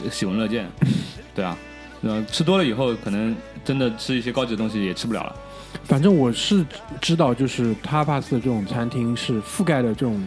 [0.03, 0.69] 呃喜闻乐见，
[1.35, 1.57] 对啊。
[2.03, 5.37] 呃，吃多了以后，可能真的吃一些高级的东西也吃不了了。
[5.85, 6.65] 反正我是
[6.99, 10.19] 知道，就是 tapas 的这种餐厅是覆盖的这种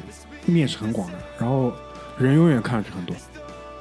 [0.46, 1.74] 面是很广的，然后
[2.20, 3.16] 人永远看上去很多。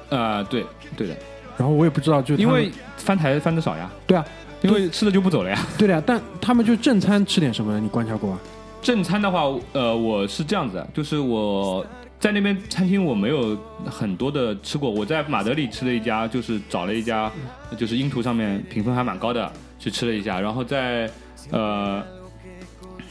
[0.09, 0.64] 呃，对，
[0.97, 1.14] 对的，
[1.59, 4.25] 然后我也不知道，就因为翻台翻的少呀，对啊，
[4.62, 5.59] 因为吃了就不走了呀。
[5.77, 7.79] 对的呀，但他们就正餐吃点什么呢？
[7.79, 8.41] 你观察过吗？
[8.81, 9.43] 正餐的话，
[9.73, 11.85] 呃，我是这样子的，就是我
[12.23, 17.29] 在那边餐厅我没有很多的吃过，我在马德里吃了一家，就是找了一家，
[17.77, 21.11] 就是英图上面评分还蛮高的，去吃了一下，然后在
[21.51, 22.01] 呃。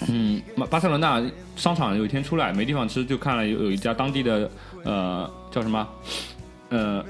[0.07, 1.24] 嗯，巴巴塞罗那
[1.55, 4.49] 商场有一天出来没地方吃，就看了有有一家当地的
[4.84, 5.88] 呃叫什么
[6.70, 7.05] 呃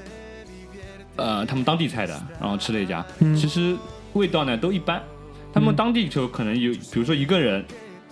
[1.16, 3.74] 呃他们当地菜的，然后吃了一家，嗯其实
[4.12, 5.00] 味道呢都一般。
[5.54, 7.64] 他们当地就可能有，比如说一个人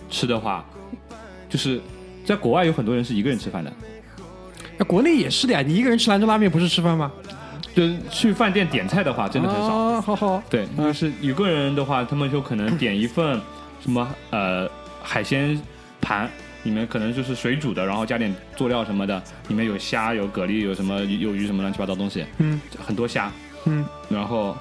[0.09, 0.65] 吃的话，
[1.47, 1.79] 就是
[2.25, 3.71] 在国外有很多人是一个人吃饭的，
[4.77, 7.11] 那国内也是的呀，你一个人吃兰州拉面不是吃饭吗？
[7.73, 9.67] 就是去饭店点菜的话真的很少。
[9.67, 13.39] 啊，好好，对，就是一个人的话，他们就可能点一份
[13.81, 14.69] 什么呃
[15.01, 15.57] 海鲜
[16.01, 16.29] 盘，
[16.63, 22.59] 里面可能就是水煮的，然后加点佐料什么的，里面有虾、有蛤蜊、有什么有鱼什么乱七八糟东西，嗯。
[22.85, 23.31] 很多虾，
[23.65, 23.85] 嗯。
[24.09, 24.57] 然后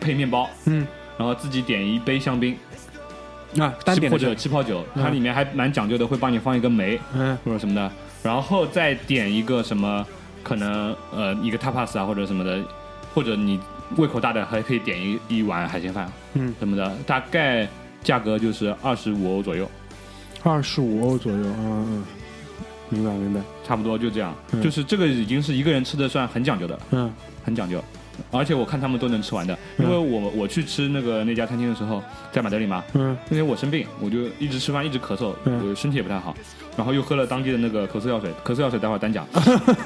[0.00, 0.84] 配面包，嗯。
[1.16, 2.56] 然后自己点一杯香槟
[3.56, 5.02] 啊，单点或者气泡酒，嗯。
[5.02, 7.36] 它里面还蛮讲究的，会帮你放一个梅嗯。
[7.44, 7.90] 或者什么的，
[8.22, 10.06] 然后再点一个什么
[10.42, 12.62] 可能呃一个 tapas 啊或者什么的，
[13.14, 13.58] 或者你
[13.96, 17.66] 胃口大的还可以点一一碗海鲜饭嗯，什么的，大概
[18.02, 19.68] 价格就是二十五欧左右，
[20.42, 22.04] 二十五欧左右，嗯嗯，
[22.90, 24.34] 明白明白，差不多就这样。
[24.52, 24.62] 嗯。
[24.62, 27.12] 就是这个已经是一个人吃的算很讲究的了，嗯。
[27.44, 27.82] 很讲究。
[28.30, 29.86] 而且我看他们都能吃完的，嗯。
[29.86, 32.02] 因为我我去吃那个那家餐厅的时候，
[32.32, 33.16] 在马德里嘛，嗯。
[33.28, 35.68] 那天我生病，我就一直吃饭，一直咳嗽，嗯。
[35.68, 36.34] 我身体也不太好，
[36.76, 39.26] 然后又喝了当地的那个咳嗽药水，咳嗽药水待会儿单讲。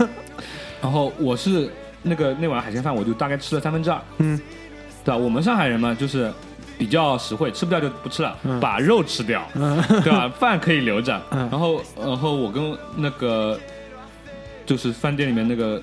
[0.83, 1.71] 然后我是
[2.03, 4.41] 那个那碗海鲜饭，我就大概吃了三分之二，嗯。
[5.05, 5.17] 对吧？
[5.17, 6.33] 我们上海人嘛，就是
[6.79, 8.59] 比较实惠，吃不掉就不吃了，嗯。
[8.61, 9.83] 把肉吃掉，嗯。
[10.03, 10.29] 对吧？
[10.29, 11.21] 饭可以留着。
[11.31, 11.49] 嗯。
[11.51, 13.59] 然后，然后我跟那个
[14.65, 15.83] 就是饭店里面那个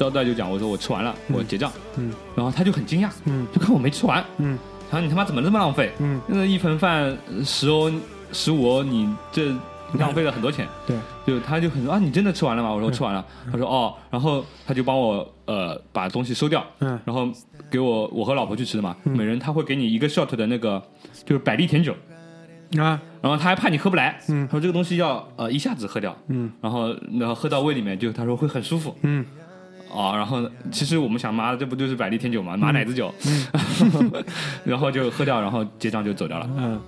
[0.00, 1.70] 招待就讲，我说我吃完了，我结账。
[1.98, 2.10] 嗯。
[2.34, 3.46] 然后他就很惊讶，嗯。
[3.52, 4.58] 就看我没吃完，嗯。
[4.90, 5.92] 然后你他妈怎么这么浪费？
[5.98, 7.92] 嗯，那一盆饭十欧、
[8.32, 9.54] 十五欧，你这
[9.98, 10.66] 浪费了很多钱。
[10.86, 10.96] 对，
[11.26, 12.72] 就他就很说啊，你真的吃完了吗？
[12.72, 13.22] 我说我吃完了。
[13.52, 16.98] 他说哦，然后他就帮我呃把东西收掉，嗯。
[17.04, 17.28] 然后
[17.70, 20.82] 给我我和老婆去吃的嘛，每人他会给你一个 shot 的那个
[21.26, 21.94] 就是百利甜酒，
[22.78, 22.98] 啊。
[23.20, 24.46] 然后他还怕你喝不来，嗯。
[24.46, 26.50] 他说这个东西要呃一下子喝掉，嗯。
[26.62, 26.88] 然后
[27.18, 28.96] 然后喝到胃里面就他说会很舒服。
[29.02, 29.24] 嗯
[29.92, 32.56] 哦，然后其实我们想，妈的，这不就是百利甜酒吗？
[32.56, 33.12] 马奶子酒，
[34.64, 36.80] 然后就喝掉，然后结账就走掉了，嗯，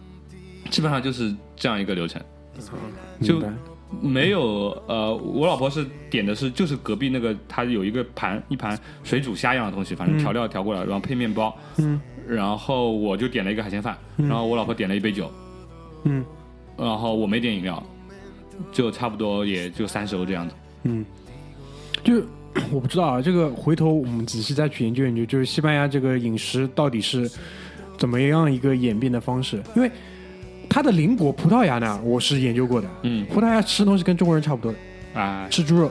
[0.70, 2.22] 基本上就是这样一个流程。
[3.20, 3.42] 就
[4.00, 10.18] 没有呃，我老婆是点的是就是隔壁那个，她有一个盘一盘水煮虾一样的东西，反正嗯。
[10.18, 12.00] 调料调过来，然后配面包，嗯。
[12.26, 14.28] 然后我就点了一个海鲜饭，嗯。
[14.28, 15.30] 然后我老婆点了一杯酒，
[16.04, 16.24] 嗯。
[16.78, 17.82] 然后我没点饮料，
[18.72, 20.54] 就差不多也就三十欧这样子。
[20.84, 21.04] 嗯，
[22.02, 22.22] 就
[22.70, 27.30] 我不知道啊，这个回头我们仔细再去研究研究，就是西班牙这个饮食到底是
[27.98, 29.90] 怎么样一个演变的方式，因为
[30.68, 34.78] 它的邻国葡萄牙呢，我是研究过的，嗯葡萄牙吃东西跟中国人差不多的。
[35.14, 35.90] 啊，吃猪肉，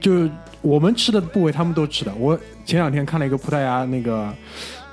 [0.00, 0.28] 就
[0.60, 2.14] 我们吃的部位他们都吃的。
[2.16, 4.30] 我前两天看了一个葡萄牙那个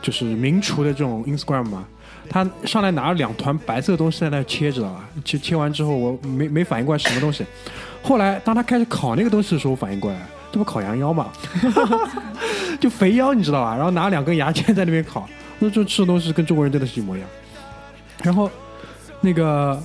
[0.02, 1.86] 就是名厨的这种 Instagram 嘛，
[2.30, 5.10] 他上来拿了两团白色的东西在那切，知道吧？
[5.26, 7.46] 切切完之后我没没反应过来什么东西，
[8.02, 10.18] 后来当他开始烤那个东西的时候，我反应过来，
[10.56, 11.28] 这不烤羊腰嘛，
[12.80, 13.76] 就肥腰你知道吧？
[13.76, 15.28] 然后拿两根牙签在那边烤，
[15.60, 17.28] 那这吃的东西跟中国人真的是一模一样。
[18.24, 18.50] 然后
[19.20, 19.78] 那个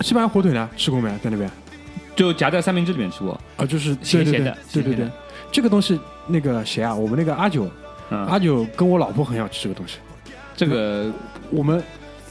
[0.00, 1.08] 西班牙火腿呢，吃过没？
[1.24, 1.50] 在那边？
[2.14, 3.32] 就夹在三明治里面吃过。
[3.56, 5.08] 啊，就是咸咸的对对对
[5.50, 7.66] 这个东西那个谁啊，我们那个阿九，
[8.10, 9.96] 嗯，阿九跟我老婆很想吃这个东西。
[10.54, 11.10] 这个
[11.48, 11.82] 我们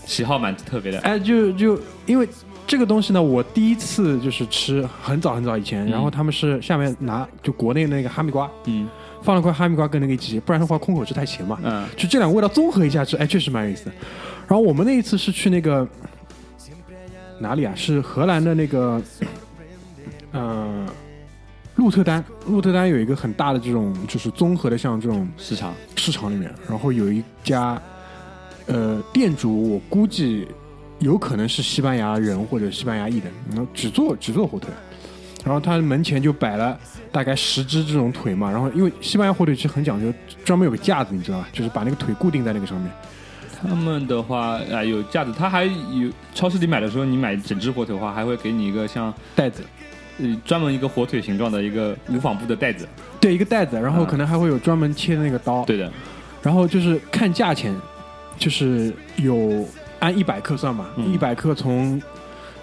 [0.06, 1.00] 喜好蛮特别的。
[1.00, 2.30] 哎，就就因为
[2.72, 8.88] 这个东西呢，我第一次就是吃，很早很早以前，嗯然后他们是下面拿就国内那个哈密瓜，嗯
[9.22, 11.60] 放了块哈密瓜跟那个一起，不然的话空口吃太咸嘛。
[11.66, 13.92] 嗯就这两个味道综合一下吃，哎，确实蛮有意思的。
[14.48, 15.86] 然后我们那一次是去那个
[17.40, 17.74] 哪里啊？
[17.76, 19.02] 是荷兰的那个，
[20.32, 20.88] 呃，
[21.76, 22.24] 鹿特丹。
[22.48, 27.82] 鹿特丹有一个很大的这种，就是综合的像这种市场市场里面，然后有一家，
[28.68, 30.48] 呃，店主我估计
[31.02, 34.70] 有可能是西班牙人或者西班牙裔的，然后只做只做火腿，
[35.44, 36.80] 然后他门前就摆了
[37.12, 40.14] 大概十只这种腿嘛，然后因为西班牙火腿其实很讲究，
[40.46, 41.48] 专门有个架子，你知道吧？
[41.52, 42.90] 就是把那个腿固定在那个上面。
[43.62, 49.64] 他们的话啊、有架子，他还有超市里买的时候，你买整只火腿的话，还会给你一个像袋子，
[50.20, 52.88] 呃专门一个火腿形状的一个无纺布的袋子。
[53.20, 55.92] 对，一个袋子，然后啊可能还会有专门切的那个刀，对的，
[56.42, 57.76] 然后就是看价钱，
[58.38, 59.64] 就是有
[60.02, 62.00] 按一百克算嘛，嗯一百、克从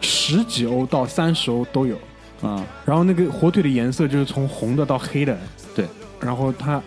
[0.01, 1.97] 十几欧到三十欧都有。
[2.41, 5.37] 啊、然后那个火腿的颜色就是从红的到黑的，
[5.75, 5.85] 对。
[6.21, 6.81] 然后他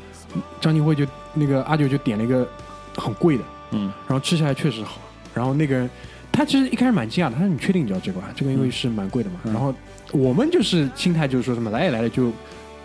[0.62, 2.48] 张金辉就那个阿九就点了一个
[2.96, 5.02] 很贵的，嗯然后吃下来确实好。
[5.34, 5.90] 然后那个人
[6.32, 8.30] 他其实一开始蛮惊讶的，他说：“你确定你要这个啊？
[8.34, 9.42] 这个因为是蛮贵的嘛。
[9.44, 9.76] 嗯然后
[10.14, 12.32] 我们就是心态就是说什么来也来了就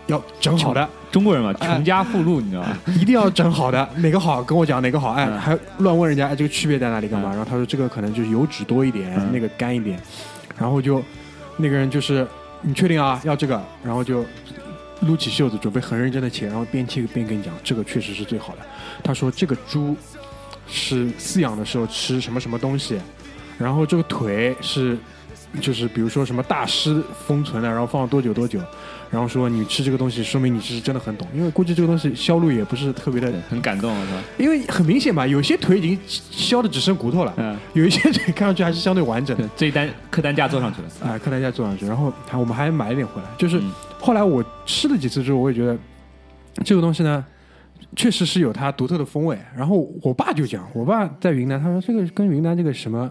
[0.07, 2.77] 要整好的，中国人嘛，哎穷家富路， 你知道吧？
[3.01, 7.31] 一定要整好的， 哪个好跟我讲哪个好，哎，嗯还乱问人家哎这个区别在哪里干嘛？
[7.31, 10.01] 嗯然后他说这个可能就是油脂多一点，嗯那个干一点，
[10.59, 11.03] 然后就
[11.57, 12.27] 那个人就是
[12.63, 14.25] 你确定啊要这个，然后就
[15.01, 18.59] 撸起袖子准备很认真的切，然后边切边跟你讲这个确实是最好的。
[19.03, 19.97] 他说这个猪
[20.69, 22.99] 是饲养的时候吃什么什么东西，
[23.59, 24.97] 然后这个腿是
[25.61, 28.61] 就是比如说什么大师封存的，然后放了多久多久。
[29.11, 34.23] 然后说你吃这个东西，说明你是真的很懂，因为估计这个东西销路也不是特别的，很感动，是吧？
[34.39, 39.51] 因为很明显嘛，有些腿已经削的只剩骨头了，嗯，有一些腿看上去还是相对完整的对。
[39.57, 40.89] 这一单客单价做上去了。
[41.11, 43.29] 啊、客单价做上去，然后还我们还买了点回来。
[43.39, 45.77] 就是嗯后来我吃了几次之后，我也觉得
[46.63, 47.25] 这个东西呢，
[47.97, 49.37] 确实是有它独特的风味。
[49.57, 53.11] 然后我爸就讲，我爸在云南，他说这个跟云南这个什么，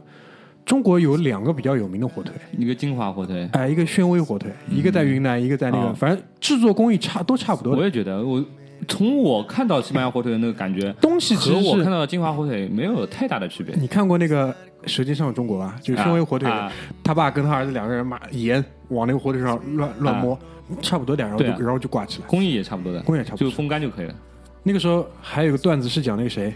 [0.65, 7.75] 中国有两个比较有名的火腿，一个金华火腿，哎、一个宣威火腿，一个在云南，一个在那个，哦反正制作工艺差都差不多。
[7.75, 8.43] 我也觉得，我
[8.87, 13.75] 从我看到西班牙火腿的那个感觉，东西其和实我看到的金华火腿没有太大的区别。
[13.75, 14.51] 你看过那个
[14.87, 15.75] 《舌尖上的中国》吧？
[15.81, 16.71] 就宣威火腿，啊
[17.03, 20.37] 他爸跟他儿子两个人把盐往那个火腿上乱乱摸，
[20.81, 22.27] 差不多点，然后就、啊然后就挂起来。
[22.27, 24.15] 工艺也差不多的，工艺也差不多就风干就可以了。
[24.63, 26.51] 那个时候还有个段子是讲那个谁，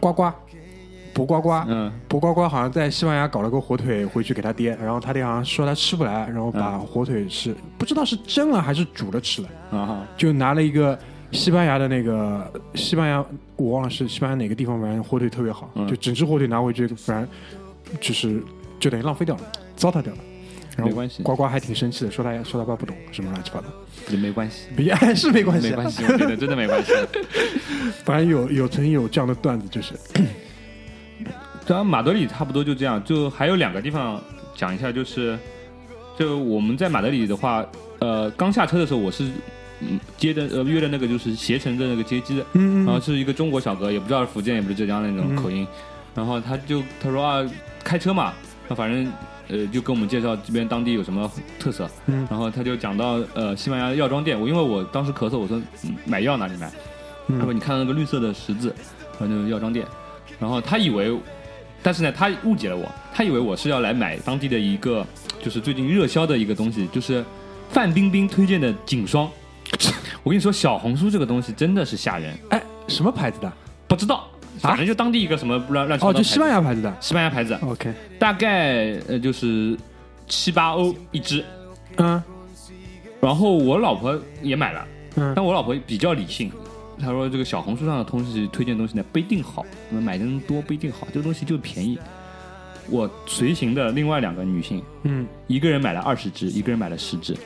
[0.00, 0.30] 呱呱，
[1.14, 10.98] 博呱呱，嗯，博呱呱好像在西班牙搞了个火腿回去给他爹，然后他爹好像说他吃不来，然后把火腿是、不知道是蒸了还是煮了吃了，啊哈，就拿了一个
[11.30, 13.24] 西班牙的那个西班牙，
[13.56, 15.86] 我忘了是西班牙哪个地方，反正火腿特别好，嗯。
[15.86, 17.28] 就整只火腿拿回去，反正
[18.00, 18.42] 就是
[18.80, 19.42] 就等于浪费掉了，
[19.76, 20.18] 糟蹋掉了。
[20.74, 21.22] 然后没关系。
[21.22, 23.66] 呱呱还挺生气的，说他说他爸不懂什么乱七八糟，
[24.08, 26.92] 也没关系， 也是没关系、啊，没关系，我觉得真的没关系。
[28.04, 29.92] 反正有有曾经有这样的段子，就是
[31.66, 34.20] 然后马德里差不多就这样，就还有两个地方
[34.54, 35.38] 讲一下，就是
[36.18, 37.64] 就我们在马德里的话，
[38.00, 39.30] 呃，刚下车的时候我是
[39.80, 45.66] 嗯接的呃约的那个就是携程的那个接机的，嗯然后是一个中国小哥，也不知道是福建也不是浙江那种口音，
[46.14, 47.48] 然后他就他说啊
[47.82, 48.32] 开车嘛，
[48.68, 49.12] 那反正
[49.48, 52.26] 呃就跟我们介绍这边当地有什么特色，嗯。
[52.30, 56.70] 然后他就讲到呃西班牙药妆店，我因为我当时咳嗽，我说、嗯买药哪里买？
[57.28, 58.74] 他说嗯你看到那个绿色的十字，
[59.18, 59.86] 然后那个药妆店，
[60.38, 61.12] 然后他以为，
[61.82, 65.04] 但是呢他误解了我，他以为我是要来买当地的一个
[65.42, 67.24] 就是最近热销的一个东西，就是
[67.70, 69.28] 范冰冰推荐的颈霜。
[70.22, 73.52] 我跟你说，小红书这个东西真的是吓人，哎什么牌子的？
[73.88, 74.28] 不知道，
[74.60, 76.96] 反正就当地一个什么乱乱七八哦，糟就西班牙牙牌子的。
[77.00, 79.76] 西班牙牌子，OK，大概呃就是
[80.28, 81.44] 七八欧一支。
[81.96, 82.22] 嗯
[83.20, 86.50] 然后我老婆也买了，嗯但我老婆比较理性，
[87.02, 91.98] 她说这个小红书上的东西推荐东西呢不一定好，那么买的人多不一定好，这个东西就便宜。
[92.88, 97.36] 我随行的另外两个女性，嗯，一个人买了二十支，一个人买了十支。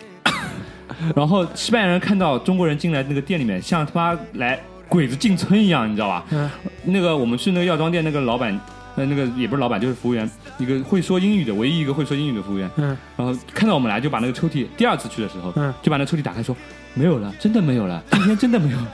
[1.15, 6.25] 然后西班牙人看到中国人进来那个店里面，像他妈来鬼子进村一样，你知道吧？
[6.31, 6.51] 嗯
[6.85, 8.59] 那个我们去那个药妆店，那个老板，
[8.97, 10.29] 呃，那个也不是老板，就是服务员，
[10.59, 12.71] 一个会说英语的，唯一一个会说英语的服务员。
[12.77, 16.57] 嗯然后看到我们来，就把那个抽屉，第二次去的时候，嗯就把那抽屉打开说，
[16.95, 18.89] 没有了，真的没有了，今天真的没有了。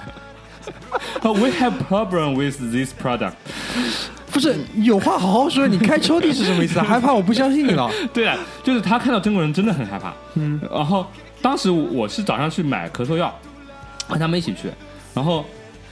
[1.23, 3.33] 啊 We have problem with this product。
[4.31, 6.85] 不是有话好好说，你开抽屉是什么意思啊？
[6.89, 7.91] 害怕我不相信你了。
[8.15, 10.13] 对啊，就是他看到中国人真的很害怕。
[10.35, 11.07] 嗯然后
[11.43, 13.33] 当时我是早上去买咳嗽药，
[14.09, 14.71] 和他们一起去。
[15.15, 15.45] 然后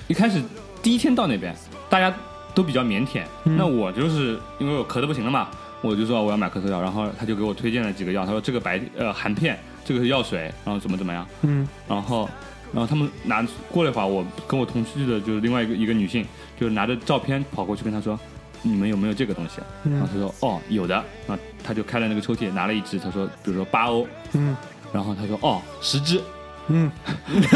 [0.08, 0.42] 一开始
[0.82, 1.54] 第一天到那边，
[1.90, 2.12] 大家
[2.54, 3.20] 都比较腼腆。
[3.44, 5.48] 嗯那我就是因为我咳的不行了嘛，
[5.82, 12.26] 我就说我要买咳嗽药，然后他就给我推荐了几个药，他说这个白呃含片，这个是药水，然后怎么怎么样，嗯然后
[12.72, 16.24] 然后他们拿过了一会儿，我跟我同去的就是另外一个一个女性，
[16.58, 18.18] 就是拿着照片跑过去跟他说。
[18.62, 19.54] 你们有没有这个东西？
[19.90, 20.94] 然后嗯他说哦有的，
[21.26, 24.54] 然后他就开了那个抽屉，拿了一支，他说比如说八欧，嗯
[24.92, 26.20] 然后他说哦十支，
[26.68, 26.92] 嗯，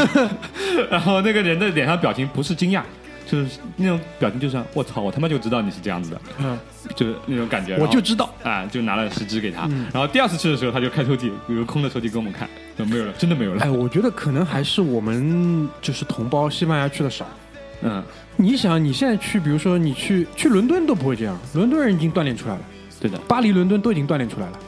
[0.91, 2.83] 然后那个人的脸上表情不是惊讶，
[3.27, 6.59] 就是那种表情，就是我操，我他妈就知道你是这样子的，嗯，
[6.97, 7.77] 就是那种感觉。
[7.77, 9.67] 我就知道，啊，就拿了十支给他。
[9.71, 9.87] 嗯。
[9.93, 13.63] 然后第二次去的时候，他就开抽屉，有个空的抽屉给我们看，就 没有了，真的没有了。
[13.63, 17.27] 哎，我觉得可能还是我们就是同胞西班牙去的少。
[17.83, 18.03] 嗯，
[18.37, 22.61] 你想，你现在去，比如说你去去伦敦都不会这样，伦敦人已经锻炼出来了，
[23.01, 24.59] 对的，巴黎、伦敦都已经锻炼出来了。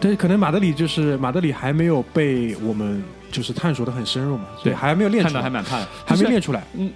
[0.00, 6.62] 但是，可能马德里就是马德里还没有被我们就是探索的很深入嘛，对还没有练看出来，到还蛮怕的，还没练出来。
[6.74, 6.90] 嗯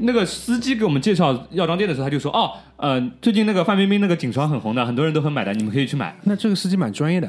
[0.00, 6.16] 那个司机给我们介绍药妆店的时候，他就说：“哦，呃，最近那个范冰冰那个颈霜很红的，很多人都很买的，你们可以去买。
[6.22, 7.28] 那这个司机蛮专业的，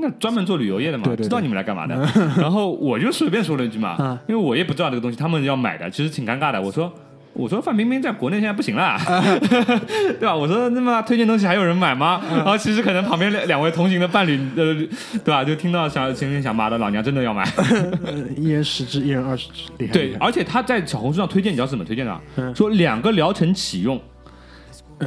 [0.00, 1.94] 那专门做旅游业的嘛，对对对知道你们来干嘛的。
[2.38, 6.60] 然后我就随便说了一句嘛，啊因为我也不知道这个东西，他们要买的，其实挺尴尬的。
[6.60, 6.92] 我说。
[7.34, 8.98] 我说范冰冰在国内现在不行了，
[10.18, 10.34] 对吧？
[10.34, 12.20] 我说那么推荐东西还有人买吗？
[12.34, 14.74] 然后其实可能旁边两两位同行的伴侣，呃，
[15.24, 15.44] 对吧？
[15.44, 17.44] 就听到想心里想，妈的，老娘真的要买。
[18.04, 19.92] 呃 一人十支，一人二十支，厉害。
[19.92, 24.00] 对，而且他在小红书上推荐，你知道是怎么推荐的说两个疗程启用，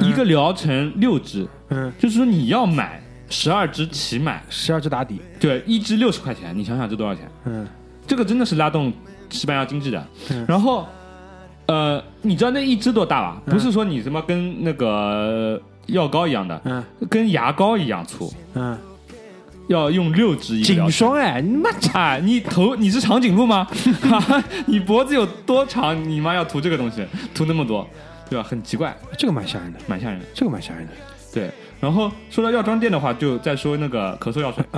[0.00, 3.01] 一个疗程六支，嗯，就是说你要买
[3.32, 7.28] 十二支起买，十二支打底，对，一支六十块钱，你想想这多少钱？
[7.46, 7.66] 嗯
[8.06, 8.92] 这个真的是拉动
[9.30, 10.06] 西班牙经济的。
[10.30, 10.86] 嗯然后，
[11.66, 13.40] 呃，你知道那一支多大吧？
[13.46, 18.76] 嗯不是说你什么跟那个药膏一样的，嗯跟牙膏一样粗，嗯，
[19.68, 20.62] 要用六支一。
[20.62, 23.66] 颈霜哎，你妈啊，你头你是长颈鹿吗？
[24.10, 25.96] 啊 你脖子有多长？
[26.06, 27.88] 你妈要涂这个东西，涂那么多，
[28.28, 28.46] 对吧？
[28.46, 30.26] 很奇怪，这个蛮吓人的，蛮吓人的。
[30.34, 30.92] 这个蛮吓人的。
[31.32, 31.50] 对，
[31.82, 34.64] 然后说到药妆店的话，就再说那个咳嗽药水。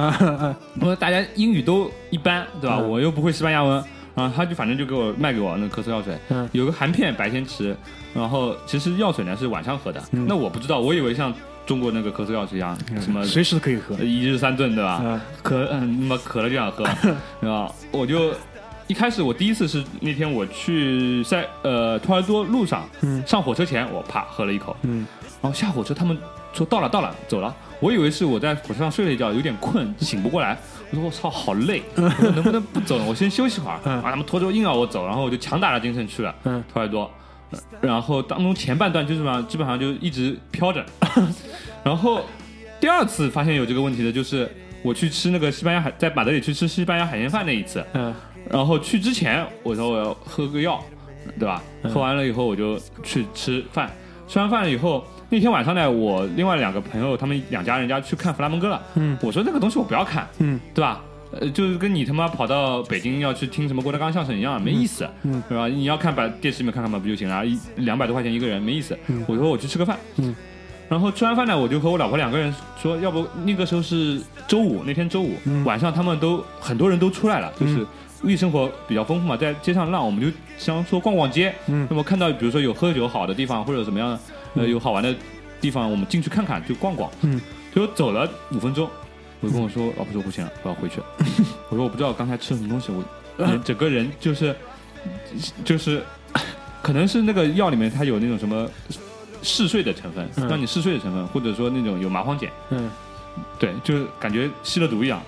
[0.81, 2.79] 我说大家英语都一般，对吧？
[2.81, 3.77] 嗯我又不会西班牙文，
[4.15, 7.77] 啊，他就反正就给我卖给我那个咳嗽药水，嗯有个含片白天吃，
[8.15, 10.03] 然后其实药水呢是晚上喝的。
[10.13, 11.31] 嗯那我不知道，我以为像
[11.67, 14.05] 中国那个咳嗽药水一样，什么随时可以喝呃。
[14.05, 14.93] 一日三顿，对吧？
[14.93, 16.85] 啊渴嗯，那么渴了就想喝，
[17.39, 17.71] 对吧？
[17.91, 18.33] 我就
[18.87, 25.07] 一开始我第一次是那天我去在呃托儿多路上，嗯上火车前我啪喝了一口，嗯
[25.43, 26.17] 然后下火车他们
[26.55, 30.57] 说到了到了走了，我以为是我在火车上睡了一觉有点困醒不过来，
[30.91, 33.05] 我说我操好累， 我说能不能不走了？
[33.05, 36.63] 我先休息会儿，嗯啊他们拖着硬要我走，然后我就强打了精神去了嗯。
[36.73, 37.11] 托尔多。
[37.81, 40.85] 然后当中前半段就是基本上基本上就一直飘着，
[41.85, 42.23] 然后
[42.81, 44.51] 第二次发现有这个问题的就是
[44.83, 48.13] 我去吃那个西班牙海，在马德里去吃西班牙海鲜饭那一次，嗯。
[48.51, 50.83] 然后去之前我说我要喝个药，
[51.39, 51.63] 对吧？
[51.85, 53.91] 喝完了以后我就去吃饭，
[54.27, 61.03] 吃完饭了以后那天晚上呢，我另外两个朋友他们两家人家去看弗拉门戈了，嗯我说那个东西我不要看，嗯对吧？
[61.41, 65.67] 呃，就是跟你他妈跑到北京要去听什么郭德纲相声一样，没意思，嗯对吧？
[65.67, 67.45] 你要看把电视里面看看嘛，不就行了？
[67.45, 68.97] 一两百多块钱一个人，没意思。
[69.09, 70.33] 嗯我说我去吃个饭，嗯，
[70.89, 77.85] 然后吃完饭呢，我就和我老婆两个人说，要不那个时候是周五，那天周五、嗯晚上，他们都很多人都出来了，就是
[78.23, 84.17] 夜生活比较丰富嘛，在街上浪，我们就想说逛逛街，嗯那么看到比如说有喝酒好的地方，或者怎么样，
[84.55, 85.15] 呃，有好玩的
[85.61, 87.11] 地方，我们进去看看，就逛逛。
[87.23, 87.41] 嗯，
[87.75, 88.89] 结果走了五分钟，
[89.41, 91.07] 我就跟我说，老婆说不行了，我要回去了。
[91.71, 94.55] 我说我不知道刚才吃了什么东西，我整个人就是
[95.65, 96.03] 就是
[96.83, 98.69] 可能是那个药里面它有那种什么
[99.43, 102.91] 嗜睡的成分，嗯让你嗜睡的成分，或者说那种有麻黄碱，嗯
[103.59, 105.21] 对，就是感觉吸了毒一样。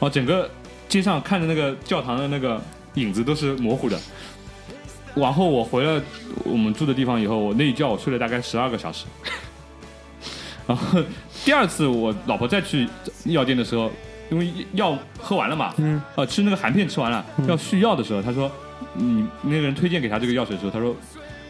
[0.00, 0.50] 哦，整个
[0.88, 2.60] 街上看着那个教堂的那个
[2.94, 3.96] 影子都是模糊的。
[5.18, 6.00] 往后我回了
[6.44, 9.04] 我们住的地方以后，我那一觉我睡了大概十二个小时。
[10.66, 11.00] 然后
[11.44, 12.88] 第二次我老婆再去
[13.24, 13.90] 药店的时候，
[14.30, 16.00] 因为药喝完了嘛，嗯。
[16.14, 18.50] 呃，吃那个含片吃完了，要续药的时候，他说，
[18.94, 20.94] 你那个人推荐给她这个药水的时候，他说，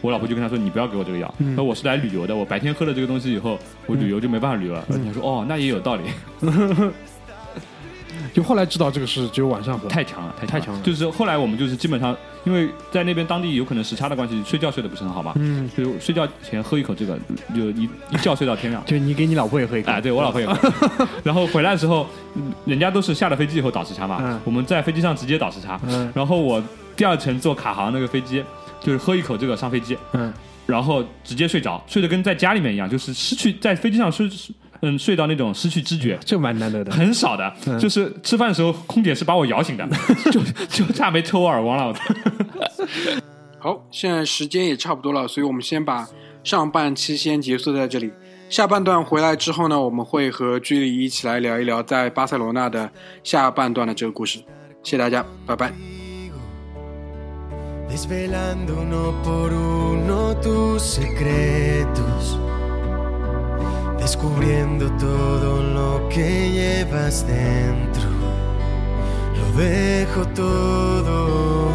[0.01, 1.53] 我老婆就跟他说，你不要给我这个药，嗯。
[1.55, 4.85] 说我是来旅游的，我白天喝了这个东西以后，我旅游就没办法旅游了。
[4.89, 6.03] 人家说，哦，那也有道理，
[8.33, 10.81] 就后来知道这个是只有晚上喝，太强了，太太强了。
[10.81, 12.15] 就是后来我们就是基本上，
[12.45, 17.17] 因为在那边当地有可能时差的关系，睡觉睡得不是很好嘛，嗯，就睡觉前喝一口这个，
[17.55, 18.83] 就一一觉睡到天亮。
[18.87, 20.71] 就你给你老婆也喝一口，哎，对我老婆也喝，
[21.23, 25.79] 然后回来的时候，嗯人家都是下了飞机以后倒时差嘛，嗯我们在飞机上直接倒时差。
[25.87, 26.11] 嗯。
[26.13, 26.61] 然后我
[26.95, 28.43] 第二层坐卡航那个飞机，
[28.81, 30.33] 就是喝一口这个上飞机，嗯。
[30.65, 34.29] 然后直接睡着，睡得跟在家里面一样，就是失去在飞机上睡，
[34.81, 36.17] 嗯，睡到那种失去知觉。
[36.25, 39.87] 这蛮难得的，很少的，嗯就是吃饭的时候，空姐是把我摇醒的，
[40.31, 41.87] 就就差没抽我耳光了。
[41.89, 42.03] 我操
[43.59, 46.07] 好，现在时间也差不多了，所以我们先把
[46.43, 48.11] 上半期先结束在这里。
[48.49, 52.89] 下半段回来之后呢，我们会和居里一起来聊一聊在巴塞罗那的
[53.23, 54.39] 下半段的这个故事。
[54.81, 55.71] 谢谢大家，拜拜。
[57.89, 62.37] desvelando uno por uno tus secretos,
[63.99, 68.09] descubriendo todo lo que llevas dentro.
[69.37, 71.69] Lo dejo todo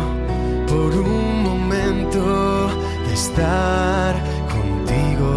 [0.66, 2.68] por un momento
[3.06, 4.14] de estar
[4.54, 5.32] contigo.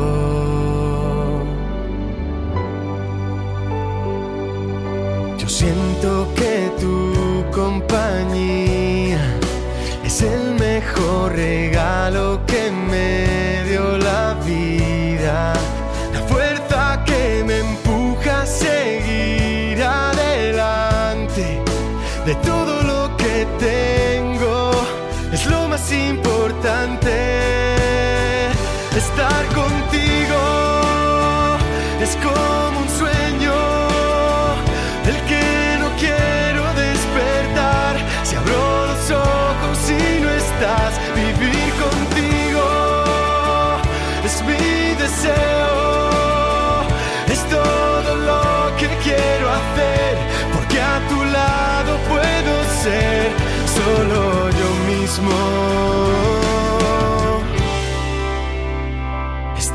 [5.38, 9.19] Yo siento que tu compañía
[10.03, 11.66] es el mejor regalo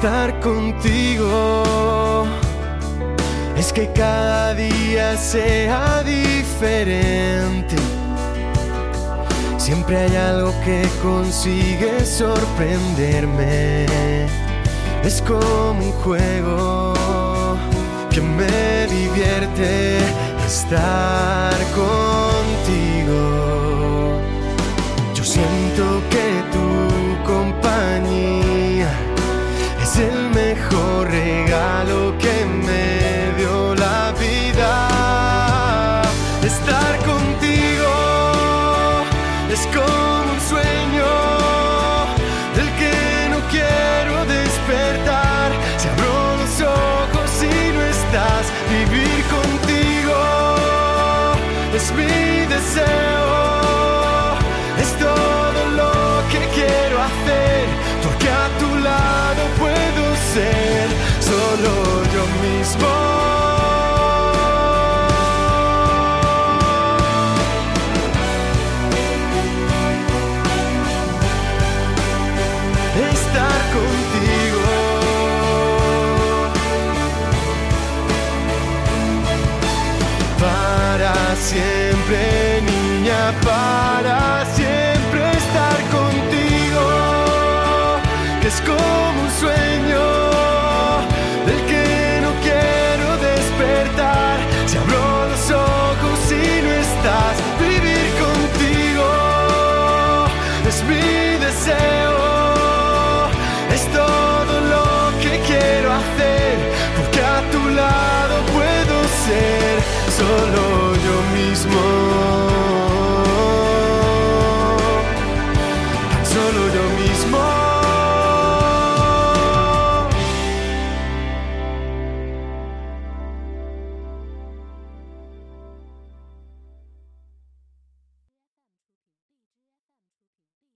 [0.02, 2.24] Estar contigo
[3.56, 7.76] es que cada día sea diferente.
[9.58, 13.86] Siempre hay algo que consigue sorprenderme.
[15.04, 16.94] Es como un juego
[18.10, 19.98] que me divierte
[20.44, 23.20] estar contigo.
[25.14, 26.42] Yo siento que
[27.24, 27.61] compañía
[29.98, 31.71] el mejor regalo